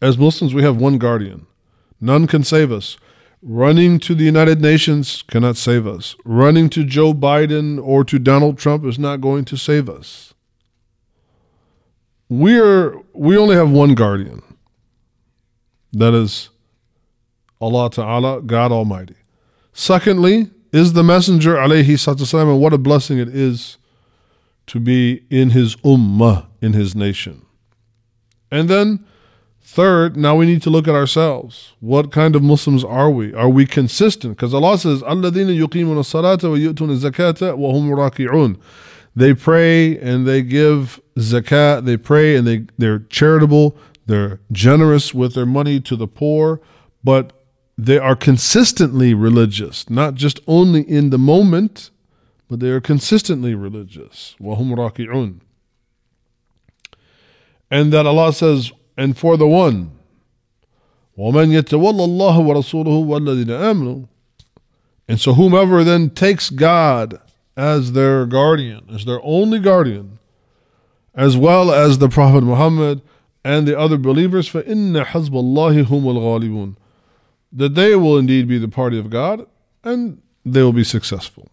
[0.03, 1.47] As Muslims we have one guardian.
[2.01, 2.97] None can save us.
[3.43, 6.15] Running to the United Nations cannot save us.
[6.25, 10.35] Running to Joe Biden or to Donald Trump is not going to save us.
[12.29, 14.43] We're we only have one guardian.
[15.93, 16.51] That is
[17.61, 19.17] Allah Ta'ala, God Almighty.
[19.73, 23.77] Secondly, is the Messenger alayhi salatu and what a blessing it is
[24.67, 27.45] to be in his ummah, in his nation.
[28.51, 29.05] And then,
[29.61, 31.73] third, now we need to look at ourselves.
[31.81, 33.33] What kind of Muslims are we?
[33.35, 34.37] Are we consistent?
[34.37, 38.59] Because Allah says, "Alladina yuqimuna salata wa yu'tuna zakata wa hum raki'un."
[39.15, 41.85] They pray and they give zakat.
[41.85, 43.77] They pray and they they're charitable.
[44.07, 46.61] They're generous with their money to the poor,
[47.05, 47.33] but
[47.79, 51.91] they are consistently religious, not just only in the moment
[52.50, 54.36] but they are consistently religious.
[54.40, 55.40] وَهُمْ رَاكِعُونَ
[57.72, 59.92] And that Allah says, and for the one,
[61.18, 64.08] وَمَنْ يَتَوَلَّ اللَّهُ وَرَسُولُهُ وَالَّذِينَ آمَنُوا
[65.08, 67.20] And so whomever then takes God
[67.58, 70.20] as their guardian, as their only guardian,
[71.16, 73.02] as well as the Prophet Muhammad
[73.44, 76.76] and the other believers, فَإِنَّ حَزْبَ اللَّهِ هُمُ الْغَالِبُونَ
[77.54, 79.48] That they will indeed be the party of God
[79.84, 81.50] and they will be successful.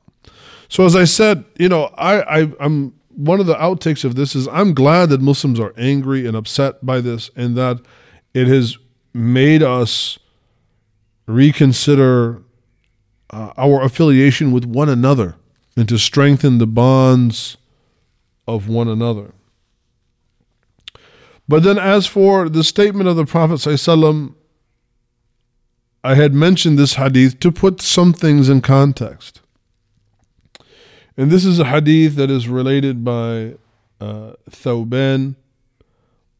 [0.69, 4.35] So as I said, you know, I, I I'm one of the outtakes of this
[4.35, 7.79] is I'm glad that Muslims are angry and upset by this and that
[8.33, 8.77] it has
[9.13, 10.19] made us
[11.25, 12.41] reconsider
[13.29, 15.35] uh, our affiliation with one another
[15.75, 17.57] and to strengthen the bonds
[18.47, 19.33] of one another.
[21.47, 23.65] But then, as for the statement of the Prophet,
[26.03, 29.41] I had mentioned this hadith to put some things in context.
[31.16, 33.54] And this is a hadith that is related by
[34.00, 35.36] uh, Thawban,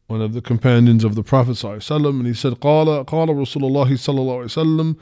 [0.07, 3.93] one of the companions of the Prophet ﷺ, and he said, قال قال رسول الله
[3.93, 4.95] صلى الله عليه وسلم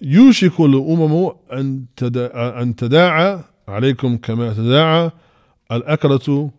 [0.00, 5.10] يوشك الأمم أن أن تداعى عليكم كما تداعى
[5.70, 6.50] الأكلة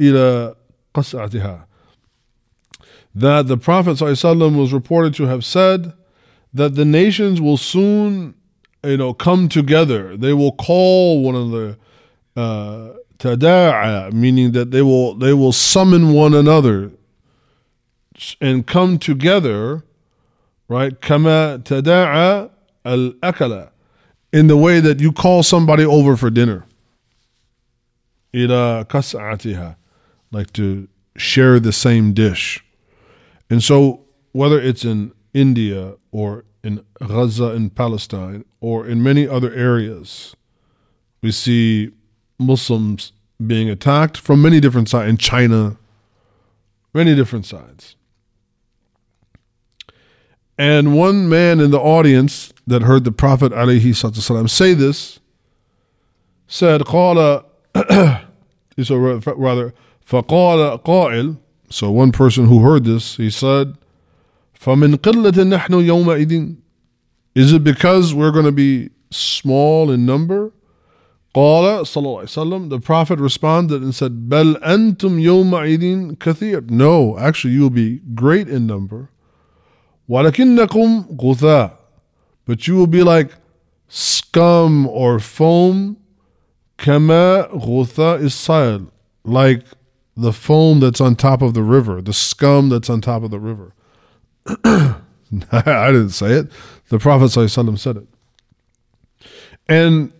[0.00, 0.54] إلى
[0.94, 1.66] قصعتها.
[3.14, 5.94] That the Prophet ﷺ was reported to have said
[6.52, 8.34] that the nations will soon
[8.83, 10.17] you know, come together.
[10.17, 11.77] They will call one another
[12.35, 16.91] uh, tada'a, meaning that they will they will summon one another
[18.39, 19.83] and come together,
[20.67, 20.99] right?
[21.01, 22.49] Kama tada'a
[22.85, 23.69] al akala,
[24.33, 26.65] in the way that you call somebody over for dinner.
[28.33, 29.75] Ila kas'atiha,
[30.31, 32.63] like to share the same dish.
[33.49, 39.52] And so whether it's in India or in Gaza in Palestine or in many other
[39.52, 40.34] areas,
[41.22, 41.92] we see
[42.38, 43.12] Muslims
[43.44, 45.76] being attacked from many different sides in China,
[46.94, 47.96] many different sides.
[50.58, 55.20] And one man in the audience that heard the Prophet ﷺ say this
[56.48, 57.44] said, قال,
[58.82, 59.74] so rather,
[60.08, 61.36] فقال قائل,
[61.68, 63.76] so one person who heard this, he said,
[64.60, 66.56] فمن قلة نحن يومئذ
[67.34, 70.52] Is it because we're going to be small in number?
[71.34, 77.18] قال صلى الله عليه وسلم The Prophet responded and said بل أنتم يومئذ كثير No,
[77.18, 79.08] actually you will be great in number
[80.08, 81.72] ولكنكم غثاء
[82.46, 83.32] But you will be like
[83.88, 85.96] scum or foam
[86.78, 88.86] كما غثاء السائل
[89.24, 89.64] Like
[90.16, 93.38] the foam that's on top of the river, the scum that's on top of the
[93.38, 93.74] river.
[94.65, 96.51] I didn't say it.
[96.89, 98.07] The Prophet said it.
[99.67, 100.11] And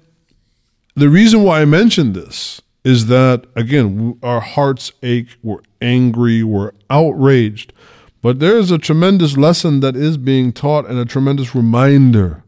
[0.95, 6.71] the reason why I mentioned this is that, again, our hearts ache, we're angry, we're
[6.89, 7.73] outraged.
[8.21, 12.43] But there is a tremendous lesson that is being taught and a tremendous reminder.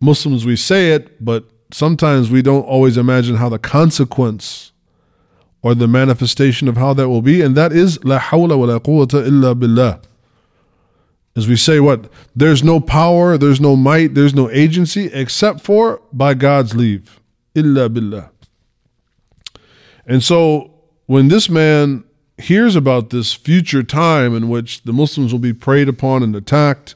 [0.00, 4.72] Muslims, we say it, but sometimes we don't always imagine how the consequence
[5.62, 8.78] or the manifestation of how that will be, and that is la hawla wa la
[8.78, 10.00] quwwata illa billah
[11.36, 12.10] as we say what?
[12.34, 17.20] There's no power there's no might there's no agency except for by god's leave.
[17.54, 18.30] Illa billah.
[20.06, 20.74] And so
[21.06, 22.04] when this man
[22.38, 26.94] hears about this future time in which the muslims will be preyed upon and attacked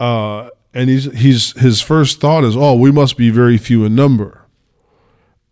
[0.00, 3.94] uh, and he's, he's his first thought is oh we must be very few in
[3.94, 4.41] number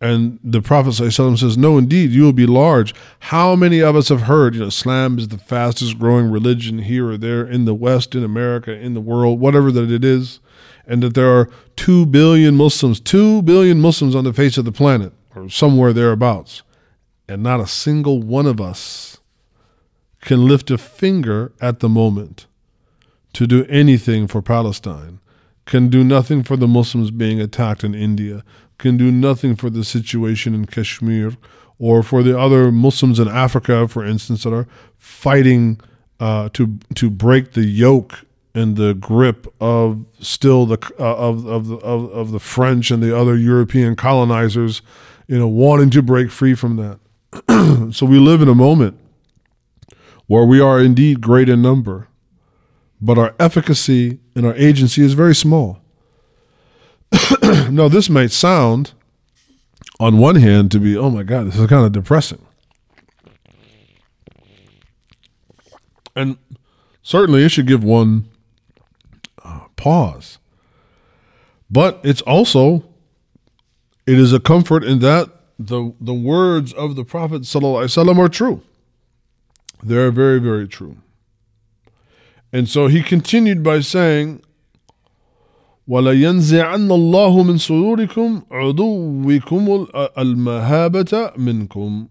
[0.00, 2.94] and the Prophet says, No, indeed, you will be large.
[3.20, 7.10] How many of us have heard, you know, Islam is the fastest growing religion here
[7.10, 10.40] or there in the West, in America, in the world, whatever that it is,
[10.86, 14.72] and that there are 2 billion Muslims, 2 billion Muslims on the face of the
[14.72, 16.62] planet, or somewhere thereabouts.
[17.28, 19.18] And not a single one of us
[20.22, 22.46] can lift a finger at the moment
[23.34, 25.20] to do anything for Palestine,
[25.66, 28.42] can do nothing for the Muslims being attacked in India,
[28.80, 31.36] can do nothing for the situation in Kashmir
[31.78, 34.66] or for the other Muslims in Africa, for instance, that are
[34.98, 35.80] fighting
[36.20, 41.68] uh, to to break the yoke and the grip of still the uh, of of
[41.68, 44.82] the of, of the French and the other European colonizers,
[45.26, 47.92] you know, wanting to break free from that.
[47.94, 48.98] so we live in a moment
[50.26, 52.08] where we are indeed great in number,
[53.00, 55.79] but our efficacy and our agency is very small.
[57.70, 58.92] now, this might sound,
[59.98, 62.44] on one hand, to be, oh my God, this is kind of depressing.
[66.16, 66.38] And
[67.02, 68.28] certainly it should give one
[69.44, 70.38] uh, pause.
[71.70, 72.84] But it's also
[74.06, 77.46] it is a comfort in that the the words of the Prophet
[78.18, 78.62] are true.
[79.82, 80.96] They're very, very true.
[82.52, 84.42] And so he continued by saying,
[85.89, 89.87] وَلَيَنْزِعَنَّ اللَّهُ مِنْ صُدُورِكُمْ عُدُوِّكُمُ
[90.17, 92.09] الْمَهَابَةَ مِنْكُمْ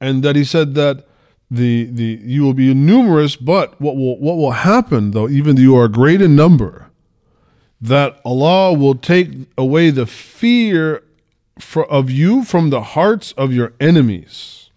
[0.00, 1.06] And that he said that
[1.50, 5.62] the, the you will be numerous, but what will what will happen though, even though
[5.62, 6.90] you are great in number,
[7.80, 11.04] that Allah will take away the fear
[11.58, 14.70] for, of you from the hearts of your enemies.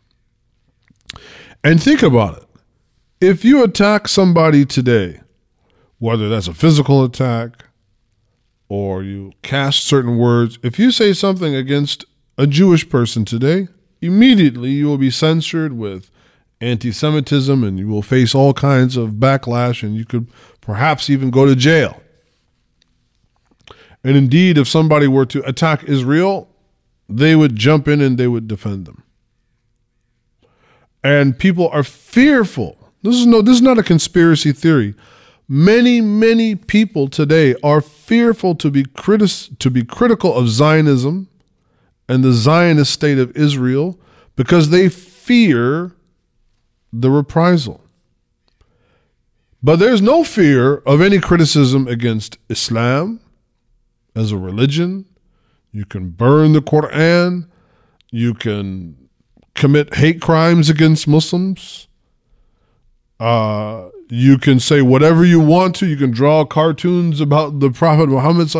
[1.63, 2.43] And think about it.
[3.19, 5.21] If you attack somebody today,
[5.97, 7.62] whether that's a physical attack
[8.74, 12.04] or you cast certain words, if you say something against
[12.36, 13.68] a Jewish person today,
[14.00, 16.10] immediately you will be censored with
[16.60, 20.26] anti Semitism and you will face all kinds of backlash and you could
[20.60, 22.02] perhaps even go to jail.
[24.02, 26.48] And indeed, if somebody were to attack Israel,
[27.08, 29.04] they would jump in and they would defend them.
[31.04, 32.76] And people are fearful.
[33.02, 34.96] This is no this is not a conspiracy theory.
[35.48, 41.28] Many, many people today are fearful to be critis- to be critical of Zionism
[42.08, 43.98] and the Zionist state of Israel
[44.36, 45.92] because they fear
[46.92, 47.82] the reprisal.
[49.62, 53.20] But there's no fear of any criticism against Islam
[54.16, 55.06] as a religion,
[55.72, 57.48] you can burn the Quran.
[58.10, 59.08] You can
[59.54, 61.88] commit hate crimes against Muslims.
[63.18, 65.86] Uh, you can say whatever you want to.
[65.86, 68.50] You can draw cartoons about the Prophet Muhammad.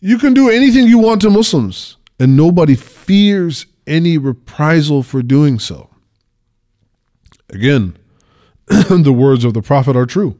[0.00, 5.58] You can do anything you want to Muslims, and nobody fears any reprisal for doing
[5.58, 5.90] so.
[7.50, 7.96] Again,
[8.66, 10.38] the words of the Prophet are true.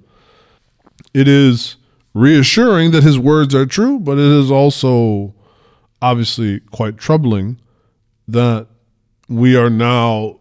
[1.14, 1.76] It is
[2.14, 5.34] reassuring that his words are true, but it is also
[6.02, 7.60] obviously quite troubling
[8.28, 8.66] that
[9.28, 10.40] we are now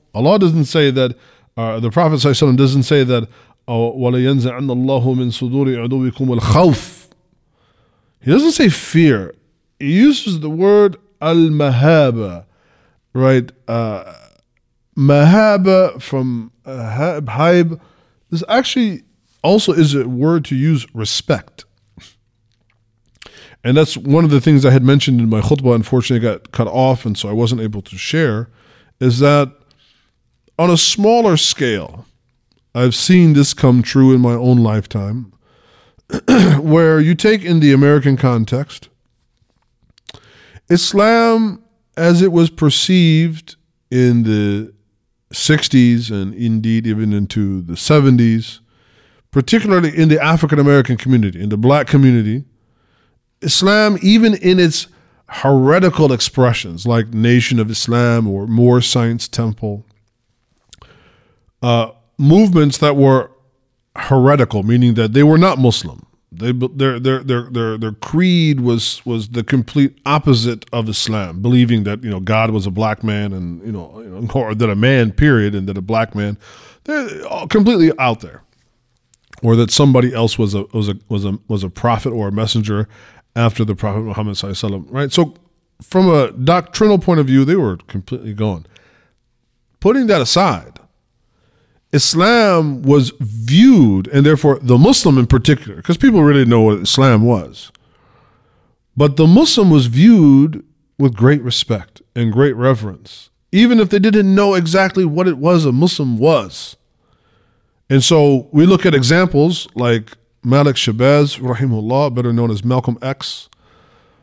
[0.14, 1.16] Allah doesn't say that
[1.56, 3.28] uh, the Prophet ﷺ doesn't say that
[3.68, 7.08] وَلَيَنْزَعَنَّ اللَّهُ مِنْ صُدُورِ عَدُوِّكُمُ الْخَوْفِ
[8.20, 9.34] He doesn't say fear.
[9.78, 12.44] He uses the word al-mahaba,
[13.12, 13.50] right?
[13.66, 14.12] Uh,
[14.96, 17.80] mahaba from uh, haib.
[18.30, 19.02] This actually
[19.42, 21.64] also is a word to use respect.
[23.64, 26.68] And that's one of the things I had mentioned in my khutbah, unfortunately got cut
[26.68, 28.48] off, and so I wasn't able to share,
[29.00, 29.52] is that
[30.57, 32.05] on a smaller scale,
[32.73, 35.33] I've seen this come true in my own lifetime,
[36.59, 38.89] where you take in the American context,
[40.69, 41.63] Islam
[41.97, 43.55] as it was perceived
[43.89, 44.73] in the
[45.33, 48.59] 60s and indeed even into the 70s
[49.31, 52.43] particularly in the African American community, in the black community,
[53.41, 54.87] Islam, even in its
[55.27, 59.85] heretical expressions like Nation of Islam or Moor Science Temple,
[61.61, 63.31] uh, movements that were
[63.95, 66.05] heretical, meaning that they were not Muslim.
[66.31, 71.83] They, their, their, their, their, their creed was, was the complete opposite of Islam, believing
[71.83, 75.11] that, you know, God was a black man and, you know, or that a man,
[75.11, 76.37] period, and that a black man,
[76.85, 77.07] they're
[77.49, 78.43] completely out there
[79.43, 82.31] or that somebody else was a was a was a was a prophet or a
[82.31, 82.87] messenger
[83.35, 85.11] after the Prophet Muhammad sallallahu right?
[85.11, 85.35] So
[85.81, 88.65] from a doctrinal point of view, they were completely gone.
[89.79, 90.79] Putting that aside,
[91.93, 97.23] Islam was viewed, and therefore the Muslim in particular, because people really know what Islam
[97.23, 97.71] was.
[98.95, 100.65] But the Muslim was viewed
[100.97, 105.65] with great respect and great reverence, even if they didn't know exactly what it was
[105.65, 106.77] a Muslim was.
[107.89, 113.49] And so we look at examples like Malik Shabazz, rahimullah, better known as Malcolm X.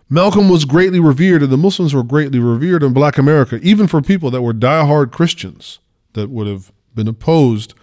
[0.08, 4.00] Malcolm was greatly revered, and the Muslims were greatly revered in Black America, even for
[4.00, 5.80] people that were diehard Christians
[6.14, 7.74] that would have been opposed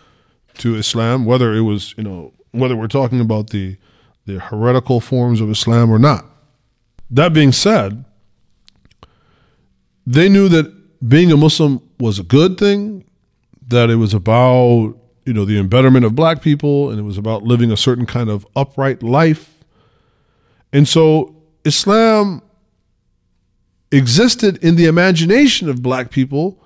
[0.55, 3.77] to Islam, whether it was, you know, whether we're talking about the
[4.25, 6.25] the heretical forms of Islam or not.
[7.09, 8.03] That being said,
[10.05, 13.05] they knew that being a Muslim was a good thing,
[13.67, 14.95] that it was about,
[15.25, 18.29] you know, the embetterment of black people and it was about living a certain kind
[18.29, 19.63] of upright life.
[20.73, 22.41] And so Islam
[23.91, 26.64] existed in the imagination of black people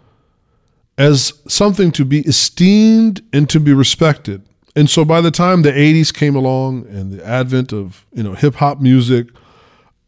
[1.00, 4.43] as something to be esteemed and to be respected.
[4.76, 8.34] And so by the time the 80s came along and the advent of, you know,
[8.34, 9.28] hip hop music,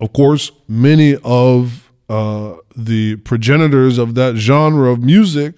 [0.02, 5.56] of course, many of uh, the progenitors of that genre of music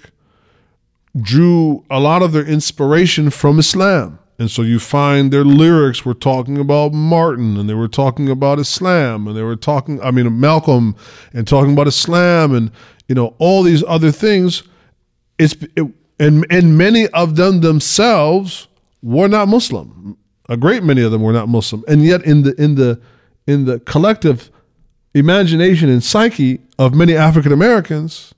[1.19, 4.19] drew a lot of their inspiration from Islam.
[4.37, 8.59] And so you find their lyrics were talking about Martin and they were talking about
[8.59, 10.95] Islam and they were talking, I mean, Malcolm
[11.33, 12.71] and talking about Islam and,
[13.07, 14.63] you know, all these other things.
[15.43, 15.85] It's, it,
[16.19, 18.67] and, and many of them themselves
[19.01, 20.17] were not Muslim.
[20.47, 21.83] A great many of them were not Muslim.
[21.87, 23.01] And yet in the, in the,
[23.45, 24.49] in the collective
[25.13, 28.33] imagination and psyche of many African Americans,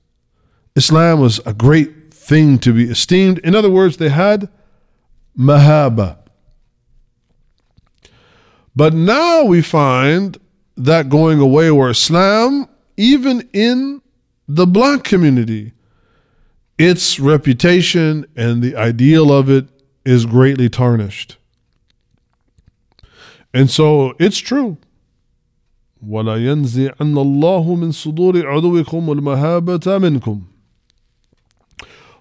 [0.74, 3.38] Islam was a great thing to be esteemed.
[3.38, 4.48] In other words, they had
[5.38, 6.18] mahaba.
[8.74, 10.38] But now we find
[10.76, 14.02] that going away where Islam, even in
[14.48, 15.72] the black community,
[16.77, 19.67] its reputation and the ideal of it
[20.05, 21.37] is greatly tarnished.
[23.53, 24.77] And so it's true.
[26.07, 30.41] ولا ينزعن الله من صدور عدوكم المهابة منكم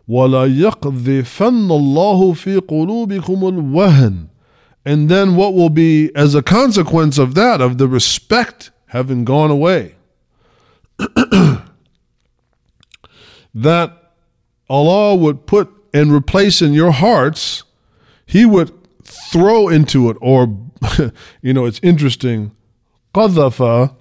[0.08, 4.26] ولا يقذفن الله في قلوبكم الوهن
[4.84, 9.50] and then what will be as a consequence of that of the respect having gone
[9.50, 9.94] away
[13.54, 14.03] that
[14.69, 17.63] Allah would put and replace in your hearts
[18.25, 18.71] he would
[19.03, 20.57] throw into it or
[21.41, 22.51] you know it's interesting
[23.15, 23.95] Qadhafa,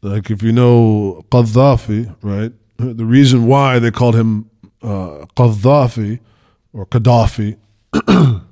[0.00, 2.50] like if you know Qaddafi, right?
[2.78, 4.48] The reason why they called him
[4.82, 7.58] uh, or Gaddafi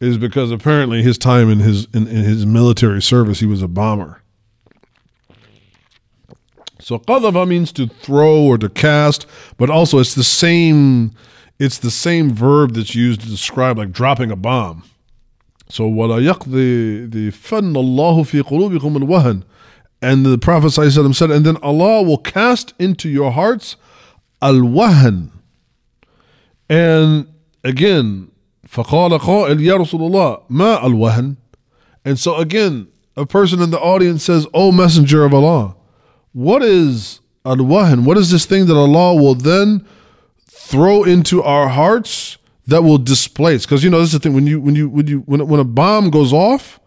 [0.00, 3.68] is because apparently his time in his in, in his military service he was a
[3.68, 4.21] bomber.
[6.81, 9.25] So qadhafa means to throw or to cast,
[9.57, 11.11] but also it's the same
[11.59, 14.83] it's the same verb that's used to describe like dropping a bomb.
[15.69, 19.43] So وَلَا يَقْضِي the فَنَّ اللَّهُ فِي قُلُوبِكُمُ الْوَهَنِ
[20.01, 23.75] And the Prophet ﷺ said, and then Allah will cast into your hearts
[24.41, 25.31] al-wahan.
[26.69, 27.27] And
[27.63, 28.31] again,
[28.67, 31.37] فَقَالَ قَائِلْ يَا رَسُولُ اللَّهِ مَا الْوَهَنِ
[32.05, 35.75] And so again, a person in the audience says, O Messenger of Allah,
[36.32, 38.04] what is al-wahan?
[38.04, 39.86] What is this thing that Allah will then
[40.46, 43.64] throw into our hearts that will displace?
[43.64, 45.60] Because you know this is the thing when you when you when you when when
[45.60, 46.80] a bomb goes off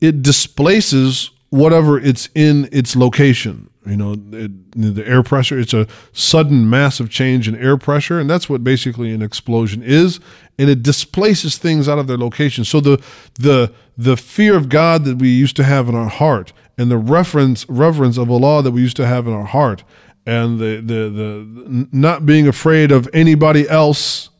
[0.00, 3.70] it displaces whatever it's in its location.
[3.86, 8.28] You know it, the air pressure it's a sudden massive change in air pressure and
[8.28, 10.20] that's what basically an explosion is
[10.58, 12.64] and it displaces things out of their location.
[12.64, 13.02] So the
[13.34, 16.96] the the fear of god that we used to have in our heart and the
[16.96, 19.84] reference reverence of allah that we used to have in our heart
[20.24, 24.30] and the the the not being afraid of anybody else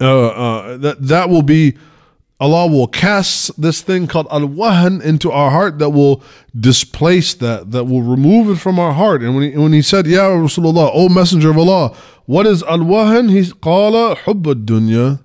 [0.00, 1.76] uh, uh, that that will be
[2.40, 6.22] Allah will cast this thing called al wahan into our heart that will
[6.58, 9.20] displace that, that will remove it from our heart.
[9.22, 12.78] And when he, when he said, Ya Rasulullah, O Messenger of Allah, what is al
[12.78, 13.30] wahan?
[13.30, 15.22] He's qala hubbad dunya.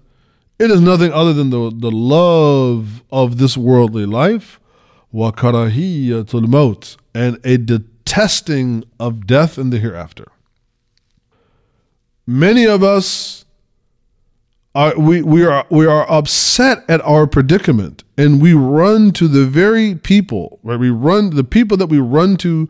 [0.59, 4.59] It is nothing other than the, the love of this worldly life,
[5.15, 10.31] karahiyatul maut, and a detesting of death in the hereafter.
[12.27, 13.45] Many of us
[14.73, 19.45] are, we, we are we are upset at our predicament and we run to the
[19.45, 22.67] very people right we run the people that we run to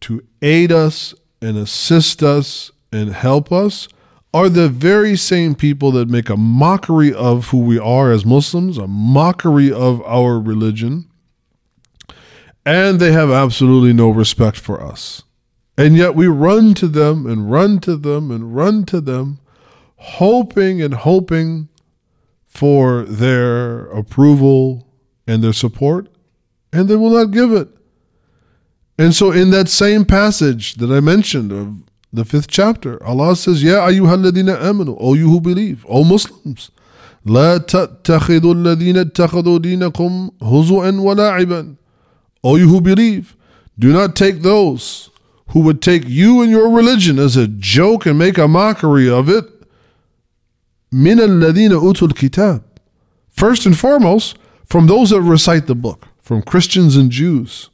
[0.00, 3.88] to aid us and assist us and help us
[4.34, 8.76] are the very same people that make a mockery of who we are as Muslims,
[8.76, 11.08] a mockery of our religion,
[12.67, 15.23] and they have absolutely no respect for us.
[15.77, 19.39] And yet we run to them and run to them and run to them
[19.97, 21.69] hoping and hoping
[22.45, 24.87] for their approval
[25.25, 26.07] and their support,
[26.71, 27.69] and they will not give it.
[28.97, 31.77] And so, in that same passage that I mentioned of
[32.11, 36.69] the fifth chapter, Allah says, Ya ayyuhalladina amanu, O you who believe, O Muslims,
[37.25, 41.75] لا تتخذوا الذين اتخذوا دينكم هزوا ولعبا
[42.48, 43.36] O you who believe,
[43.78, 45.10] do not take those
[45.50, 49.28] who would take you and your religion as a joke and make a mockery of
[49.28, 49.44] it.
[50.90, 52.64] Min alladhina utul kitab.
[53.28, 57.68] First and foremost, from those that recite the book, from Christians and Jews.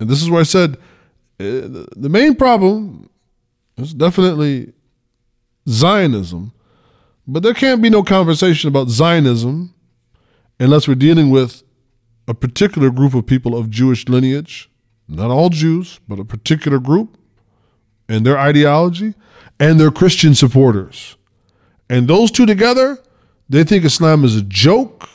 [0.00, 0.76] And this is where I said
[1.38, 3.08] uh, the main problem
[3.76, 4.72] is definitely
[5.68, 6.52] Zionism,
[7.28, 9.72] but there can't be no conversation about Zionism
[10.58, 11.62] unless we're dealing with
[12.28, 14.70] a particular group of people of Jewish lineage,
[15.08, 17.16] not all Jews, but a particular group,
[18.08, 19.14] and their ideology,
[19.58, 21.16] and their Christian supporters.
[21.88, 22.98] And those two together,
[23.48, 25.08] they think Islam is a joke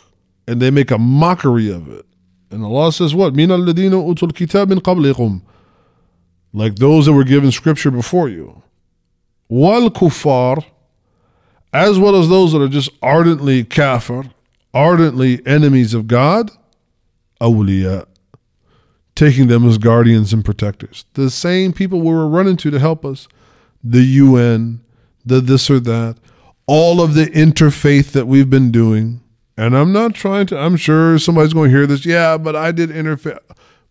[0.47, 2.06] and they make a mockery of it.
[2.51, 3.34] And Allah says, What?
[3.34, 5.41] Min utul kitab min qablikum.
[6.53, 8.62] Like those that were given scripture before you.
[9.49, 10.64] Wal kuffar,
[11.74, 14.30] as well as those that are just ardently kafir,
[14.74, 16.51] ardently enemies of God,
[17.41, 18.05] awliya,
[19.15, 21.05] taking them as guardians and protectors.
[21.13, 23.27] The same people we were running to to help us,
[23.83, 24.81] the UN,
[25.25, 26.17] the this or that,
[26.67, 29.21] all of the interfaith that we've been doing.
[29.57, 32.05] And I'm not trying to, I'm sure somebody's going to hear this.
[32.05, 33.39] Yeah, but I did interfaith.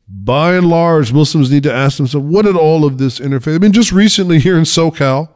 [0.07, 3.55] By and large, Muslims need to ask themselves, what did all of this interfaith?
[3.55, 5.31] I mean, just recently here in SoCal,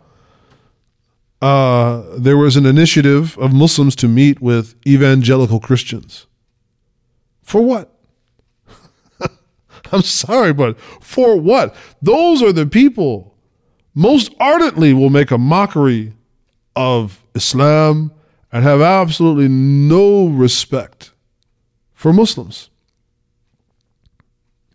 [1.40, 6.26] uh, there was an initiative of Muslims to meet with evangelical Christians.
[7.42, 7.94] For what?
[9.93, 11.74] I'm sorry, but for what?
[12.03, 13.34] Those are the people
[13.95, 16.12] most ardently will make a mockery
[16.76, 18.12] of Islam
[18.53, 21.11] and have absolutely no respect
[21.95, 22.70] for Muslims.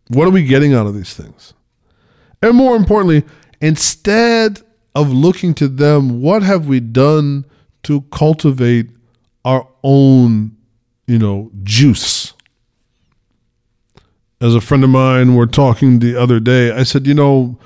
[0.10, 1.54] What are we getting out of these things?
[2.42, 3.24] And more importantly,
[3.62, 4.62] instead
[4.94, 7.46] of looking to them, what have we done
[7.84, 8.90] to cultivate
[9.46, 10.58] our own,
[11.08, 12.34] you know, juice?
[14.44, 17.58] As a friend of mine were talking the other day, I said, you know,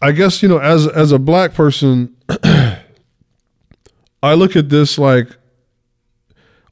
[0.00, 2.14] I guess, you know, as as a black person,
[4.22, 5.36] I look at this like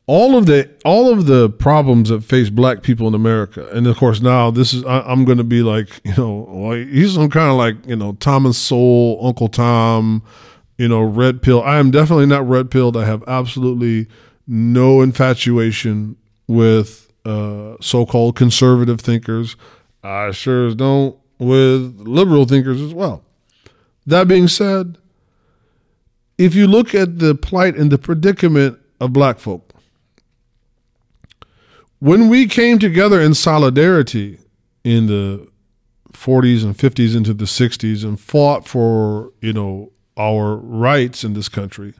[0.07, 3.97] all of the all of the problems that face black people in America, and of
[3.97, 7.31] course now this is I, am going to be like you know well, he's some
[7.31, 10.23] kind of like you know Thomas Sowell, Uncle Tom,
[10.77, 11.63] you know red pill.
[11.63, 12.97] I am definitely not red pilled.
[12.97, 14.09] I have absolutely
[14.47, 19.57] no infatuation with uh, so-called conservative thinkers.
[20.03, 23.25] I sure as don't with liberal thinkers as well.
[24.07, 24.99] That being said,
[26.39, 29.73] if you look at the plight and the predicament of black folk,
[31.99, 34.39] when we came together in solidarity
[34.83, 35.49] in the
[36.13, 41.49] 40s and 50s into the 60s and fought for, you know, our rights in this
[41.49, 41.95] country,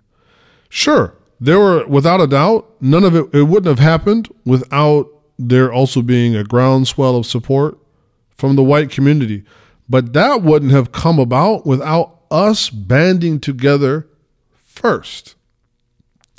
[0.69, 5.09] sure, there were, without a doubt, none of it, it wouldn't have happened without
[5.39, 7.79] there also being a groundswell of support
[8.31, 9.45] from the white community.
[9.89, 14.09] But that wouldn't have come about without us banding together
[14.53, 15.35] first.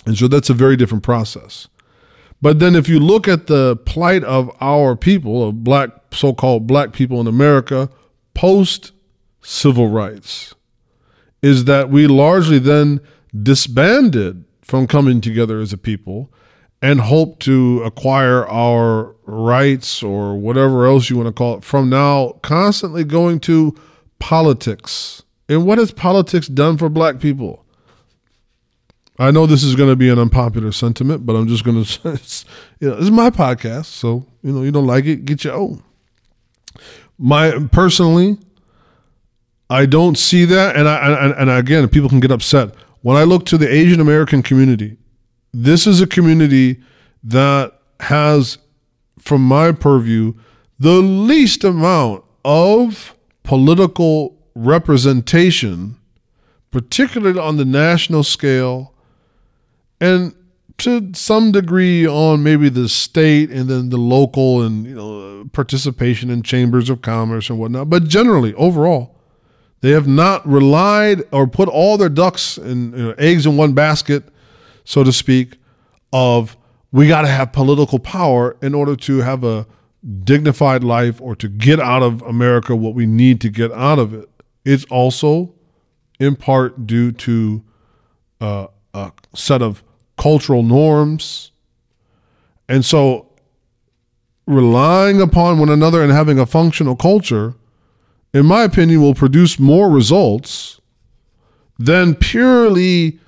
[0.05, 1.67] And so that's a very different process.
[2.41, 6.91] But then if you look at the plight of our people, of black so-called black
[6.91, 7.89] people in America
[8.33, 8.91] post
[9.41, 10.53] civil rights,
[11.41, 12.99] is that we largely then
[13.41, 16.31] disbanded from coming together as a people
[16.84, 21.89] and hope to acquire our rights or whatever else you want to call it from
[21.89, 23.73] now constantly going to
[24.19, 25.23] politics.
[25.47, 27.63] And what has politics done for black people?
[29.17, 32.19] I know this is going to be an unpopular sentiment, but I'm just going to
[32.81, 35.53] you know, this is my podcast, so you know, you don't like it, get your
[35.53, 35.81] own.
[37.17, 38.38] My personally,
[39.69, 43.23] I don't see that, and I and, and again, people can get upset when I
[43.23, 44.97] look to the Asian American community.
[45.53, 46.81] This is a community
[47.23, 48.57] that has,
[49.19, 50.33] from my purview,
[50.79, 55.97] the least amount of political representation,
[56.71, 58.93] particularly on the national scale
[60.01, 60.35] and
[60.79, 66.29] to some degree on maybe the state and then the local and you know participation
[66.29, 67.89] in chambers of commerce and whatnot.
[67.89, 69.15] But generally, overall,
[69.81, 73.73] they have not relied or put all their ducks and you know, eggs in one
[73.73, 74.23] basket,
[74.84, 75.57] so to speak,
[76.11, 76.57] of
[76.91, 79.65] we got to have political power in order to have a
[80.23, 84.13] dignified life or to get out of America what we need to get out of
[84.13, 84.29] it.
[84.65, 85.53] It's also
[86.19, 87.63] in part due to
[88.41, 89.84] uh, a set of
[90.17, 91.51] cultural norms.
[92.69, 93.31] And so
[94.45, 97.55] relying upon one another and having a functional culture,
[98.34, 100.79] in my opinion, will produce more results
[101.79, 103.19] than purely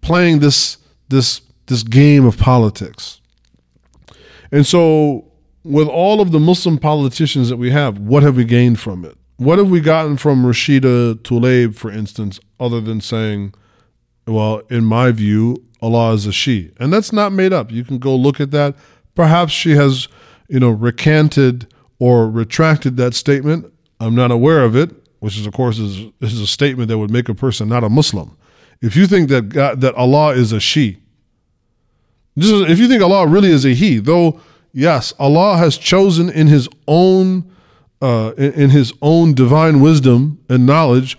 [0.00, 0.78] playing this
[1.08, 3.20] this this game of politics.
[4.50, 5.28] And so
[5.64, 9.16] with all of the Muslim politicians that we have, what have we gained from it?
[9.36, 13.54] What have we gotten from Rashida Tlaib, for instance, other than saying,
[14.26, 16.72] well, in my view, Allah is a she?
[16.80, 17.70] And that's not made up.
[17.70, 18.74] You can go look at that.
[19.14, 20.08] Perhaps she has,
[20.48, 23.72] you know, recanted or retracted that statement.
[24.00, 24.90] I'm not aware of it,
[25.20, 27.88] which is, of course, is, is a statement that would make a person not a
[27.90, 28.36] Muslim.
[28.80, 30.98] If you think that God, that Allah is a she,
[32.38, 34.40] just, if you think Allah really is a he, though
[34.72, 37.50] yes, Allah has chosen in His own
[38.00, 41.18] uh, in, His own divine wisdom and knowledge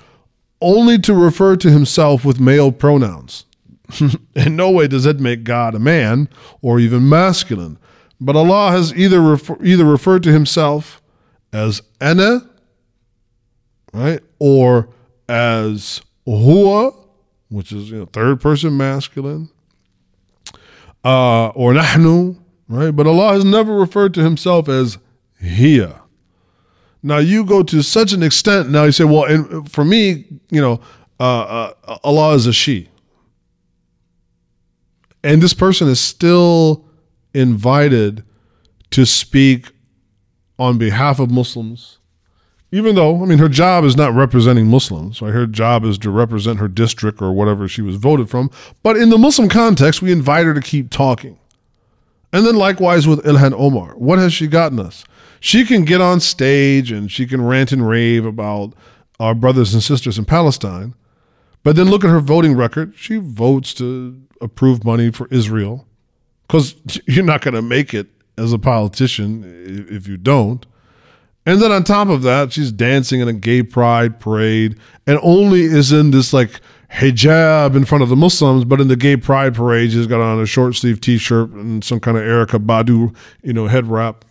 [0.61, 3.45] only to refer to Himself with male pronouns.
[4.35, 6.29] in no way does it make God a man
[6.61, 7.77] or even masculine.
[8.21, 11.01] But Allah has either refer, either referred to Himself
[11.51, 12.47] as ana,
[13.93, 14.89] right, or
[15.27, 16.95] as huwa,
[17.49, 19.49] which is you know, third person masculine,
[21.03, 22.37] uh, or nahnu,
[22.67, 22.91] right?
[22.91, 24.97] But Allah has never referred to himself as
[25.41, 26.01] hiya.
[27.01, 28.69] Now you go to such an extent.
[28.69, 30.81] Now you say, well, and for me, you know,
[31.19, 32.89] uh, uh, Allah is a she,
[35.23, 36.85] and this person is still
[37.33, 38.23] invited
[38.91, 39.71] to speak
[40.57, 41.98] on behalf of Muslims
[42.71, 45.33] even though I mean her job is not representing Muslims, right?
[45.33, 48.51] Her job is to represent her district or whatever she was voted from.
[48.83, 51.39] But in the Muslim context, we invite her to keep talking.
[52.31, 55.03] And then likewise with Ilhan Omar, what has she gotten us?
[55.39, 58.73] She can get on stage and she can rant and rave about
[59.19, 60.93] our brothers and sisters in Palestine,
[61.63, 62.93] but then look at her voting record.
[62.95, 65.87] She votes to approve money for Israel
[66.47, 66.75] because
[67.07, 68.07] you're not going to make it
[68.37, 70.65] as a politician if you don't.
[71.49, 74.77] And then on top of that, she's dancing in a gay pride parade
[75.07, 78.95] and only is in this like hijab in front of the Muslims, but in the
[78.95, 82.23] gay pride parade, she's got on a short sleeve t shirt and some kind of
[82.23, 84.25] Erykah Badu, you know, head wrap.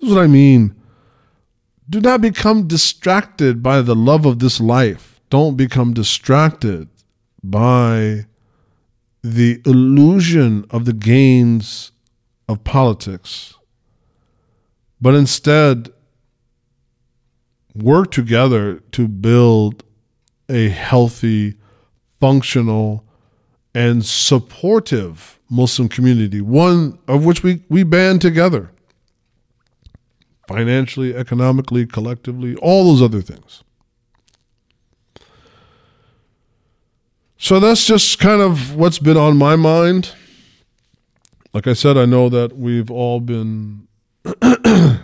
[0.00, 0.74] This is what I mean.
[1.90, 5.20] Do not become distracted by the love of this life.
[5.28, 6.88] Don't become distracted
[7.44, 8.24] by
[9.22, 11.92] the illusion of the gains
[12.48, 13.55] of politics
[15.00, 15.90] but instead
[17.74, 19.84] work together to build
[20.48, 21.54] a healthy,
[22.20, 23.04] functional,
[23.74, 28.70] and supportive Muslim community, one of which we, we band together
[30.48, 33.62] financially, economically, collectively, all those other things.
[37.36, 40.12] So that's just kind of what's been on my mind.
[41.52, 43.85] Like I said, I know that we've all been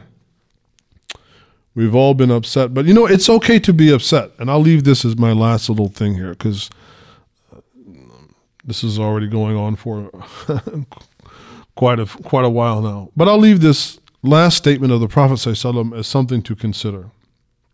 [1.74, 4.32] We've all been upset, but you know, it's okay to be upset.
[4.38, 6.68] And I'll leave this as my last little thing here because
[7.50, 7.60] uh,
[8.64, 10.10] this is already going on for
[11.74, 13.10] quite a quite a while now.
[13.16, 17.10] But I'll leave this last statement of the Prophet ﷺ as something to consider.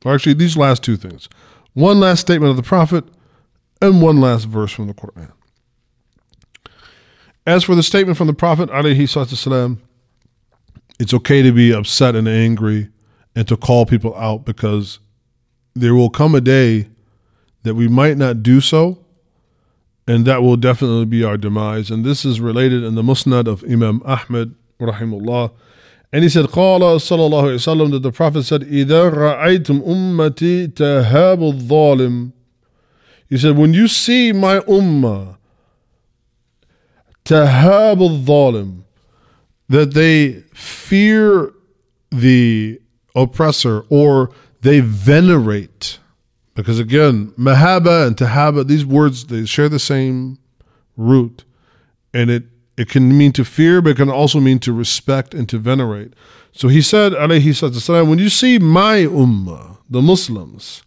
[0.04, 1.28] Or actually, these last two things:
[1.74, 3.04] one last statement of the Prophet,
[3.82, 5.32] and one last verse from the Quran.
[7.44, 9.08] As for the statement from the Prophet, alayhi
[10.98, 12.88] it's okay to be upset and angry
[13.34, 14.98] and to call people out because
[15.74, 16.88] there will come a day
[17.62, 19.04] that we might not do so
[20.06, 21.90] and that will definitely be our demise.
[21.90, 25.52] And this is related in the musnad of imam ahmed rahimullah
[26.12, 31.52] and he said qala sallallahu alaihi wasallam that the prophet said idha ra'aytum ummati tahabu
[31.52, 32.32] dhalim
[33.28, 35.36] he said when you see my ummah
[37.24, 38.84] tahabu dhalim
[39.68, 41.52] that they fear
[42.10, 42.80] the
[43.14, 44.30] oppressor or
[44.62, 45.98] they venerate.
[46.54, 50.38] Because again, mahaba and tahaba, these words, they share the same
[50.96, 51.44] root.
[52.12, 52.44] And it,
[52.76, 56.14] it can mean to fear, but it can also mean to respect and to venerate.
[56.52, 60.82] So he said, alayhi salatu when you see my ummah, the Muslims,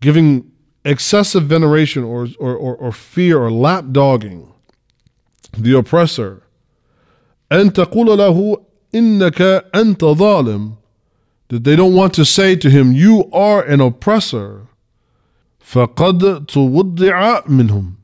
[0.00, 0.50] giving
[0.84, 4.52] excessive veneration or, or, or, or fear or lapdogging
[5.56, 6.42] the oppressor,
[7.51, 8.57] أن تقول له
[8.95, 9.41] إنك
[9.75, 10.77] أنت ظالم
[11.49, 14.67] that they don't want to say to him, You are an oppressor.
[15.67, 17.95] فقد تودع منهم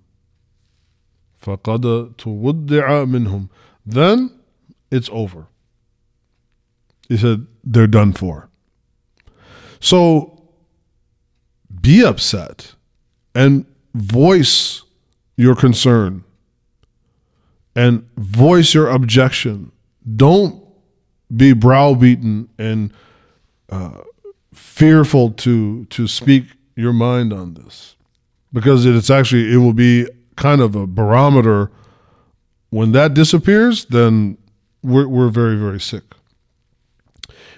[1.41, 3.47] فقد تودع منهم
[3.86, 4.32] then
[4.91, 5.47] it's over
[7.07, 8.49] he said they're done for
[9.80, 10.43] so
[11.82, 12.76] be upset
[13.34, 14.84] and voice
[15.38, 16.26] your concern
[17.78, 19.71] and voice your objection
[20.15, 20.63] don't
[21.36, 22.93] be browbeaten and
[23.69, 24.01] uh,
[24.53, 26.45] fearful to to speak
[26.76, 27.95] your mind on this
[28.51, 31.71] because it's actually it will be kind of a barometer
[32.69, 34.38] when that disappears then
[34.84, 36.03] we're, we're very, very sick.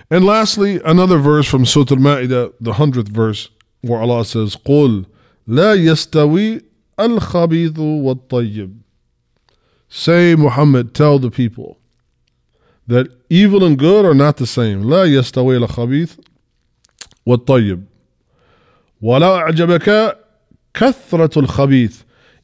[0.10, 3.50] And lastly, another verse from Surah Al-Ma'idah, the 100th verse,
[3.82, 5.08] where Allah says, قُلْ
[5.48, 6.64] لَا يَسْتَوِي
[7.00, 8.78] الْخَبِيثُ وَالطَّيِّبُ
[9.90, 11.78] Say, Muhammad, tell the people
[12.88, 14.84] that evil and good are not the same.
[14.84, 16.16] لا يستوي الخبيث
[17.26, 17.84] والطيب
[19.02, 20.18] ولا أعجبك
[20.74, 22.04] كثرة الخبيث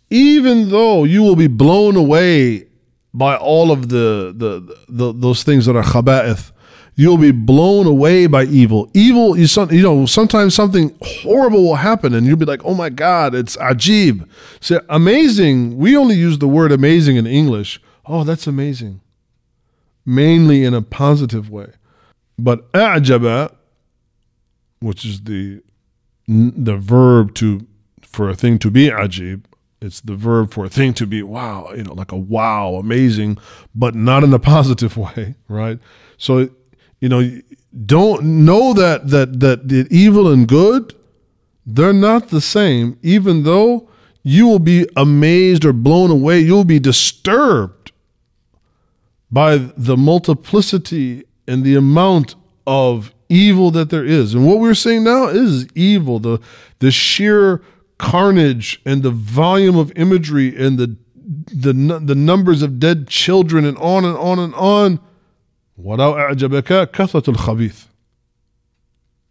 [0.09, 2.67] even though you will be blown away
[3.13, 6.51] by all of the, the, the those things that are khaba'ith
[6.96, 8.90] you'll be blown away by evil.
[8.94, 12.88] Evil you, you know sometimes something horrible will happen and you'll be like oh my
[12.88, 14.28] god it's ajib.
[14.60, 17.80] So amazing we only use the word amazing in english.
[18.06, 19.00] Oh that's amazing.
[20.04, 21.72] Mainly in a positive way.
[22.38, 23.54] But a'jaba
[24.80, 25.62] which is the
[26.26, 27.66] the verb to
[28.02, 29.44] for a thing to be ajib
[29.82, 33.36] it's the verb for a thing to be wow you know like a wow amazing
[33.74, 35.78] but not in a positive way right?
[36.18, 36.48] So
[37.06, 37.40] you know
[37.86, 40.94] don't know that that that the evil and good
[41.64, 43.88] they're not the same even though
[44.22, 47.92] you will be amazed or blown away you'll be disturbed
[49.30, 52.34] by the multiplicity and the amount
[52.66, 54.34] of evil that there is.
[54.34, 56.18] And what we're seeing now is evil.
[56.18, 56.40] The
[56.78, 57.62] the sheer
[57.98, 60.96] carnage and the volume of imagery and the
[61.46, 65.00] the the numbers of dead children and on and on and on.
[65.79, 67.85] وَلَوْ أَعْجَبَكَ كَثَرَةُ الْخَبِيثِ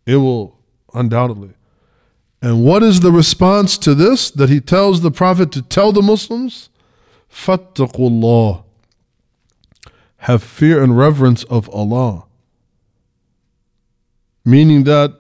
[0.07, 0.59] It will
[0.95, 1.51] undoubtedly.
[2.43, 6.03] And what is the response to this that he tells the Prophet to tell the
[6.03, 6.71] Muslims?
[7.31, 8.65] فَاتَّقُوا اللَّهِ
[10.19, 12.25] Have fear and reverence of Allah
[14.45, 15.13] meaning that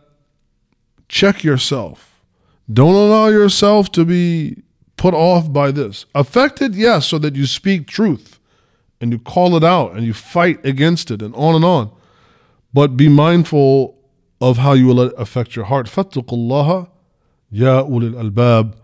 [1.09, 2.21] check yourself.
[2.73, 4.63] Don't allow yourself to be
[4.97, 6.07] put off by this.
[6.15, 8.39] Affected, yes, so that you speak truth
[9.02, 11.92] and you call it out and you fight against it and on and on.
[12.74, 13.98] But be mindful
[14.42, 15.88] of how you will let it affect your heart.
[15.88, 16.90] Fattakullaha
[17.50, 18.76] ya ulil albab,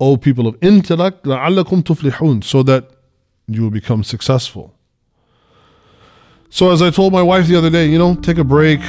[0.00, 2.90] O people of intellect, la'allakum tuflihun, so that
[3.46, 4.74] you will become successful.
[6.50, 8.80] So, as I told my wife the other day, you know, take a break,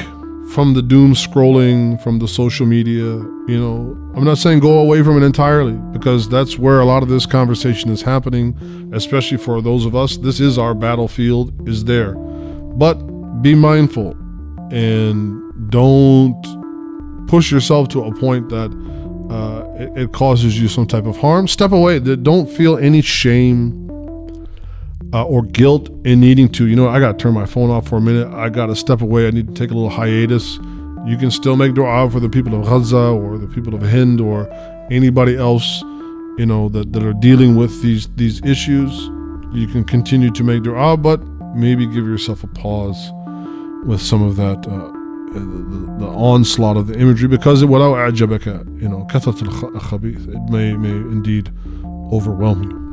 [0.53, 3.03] from the doom scrolling, from the social media.
[3.47, 7.03] You know, I'm not saying go away from it entirely because that's where a lot
[7.03, 10.17] of this conversation is happening, especially for those of us.
[10.17, 12.15] This is our battlefield, is there.
[12.15, 12.95] But
[13.41, 14.11] be mindful
[14.71, 18.71] and don't push yourself to a point that
[19.29, 21.47] uh, it, it causes you some type of harm.
[21.47, 21.99] Step away.
[21.99, 23.84] Don't feel any shame
[25.13, 27.87] uh, or guilt in needing to, you know, I got to turn my phone off
[27.87, 28.27] for a minute.
[28.33, 29.27] I got to step away.
[29.27, 30.57] I need to take a little hiatus.
[31.05, 34.19] You can still make dua for the people of Gaza or the people of Hind
[34.19, 34.47] or
[34.91, 35.81] anybody else,
[36.37, 38.91] you know, that, that are dealing with these, these issues.
[39.53, 41.23] You can continue to make dua, but
[41.55, 43.11] maybe give yourself a pause
[43.85, 44.67] with some of that.
[44.67, 44.91] Uh,
[45.35, 51.51] the, the, onslaught of the imagery because it, you know, it may, may indeed
[52.11, 52.84] overwhelm you.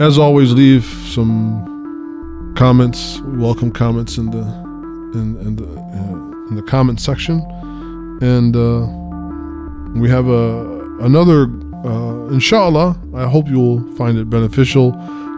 [0.00, 3.20] As always, leave some comments.
[3.20, 4.42] We welcome comments in the
[5.14, 7.40] in, in the uh, in the comment section,
[8.20, 8.88] and uh,
[10.00, 11.44] we have a another
[11.84, 12.98] uh, inshallah.
[13.14, 14.92] I hope you'll find it beneficial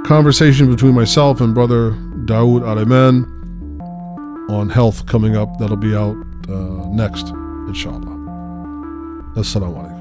[0.06, 1.90] conversation between myself and brother
[2.24, 3.26] Dawood Aleman
[4.48, 5.58] on health coming up.
[5.58, 6.16] That'll be out
[6.48, 7.28] uh, next,
[7.68, 8.16] inshallah.
[9.36, 9.95] Assalamu alaikum.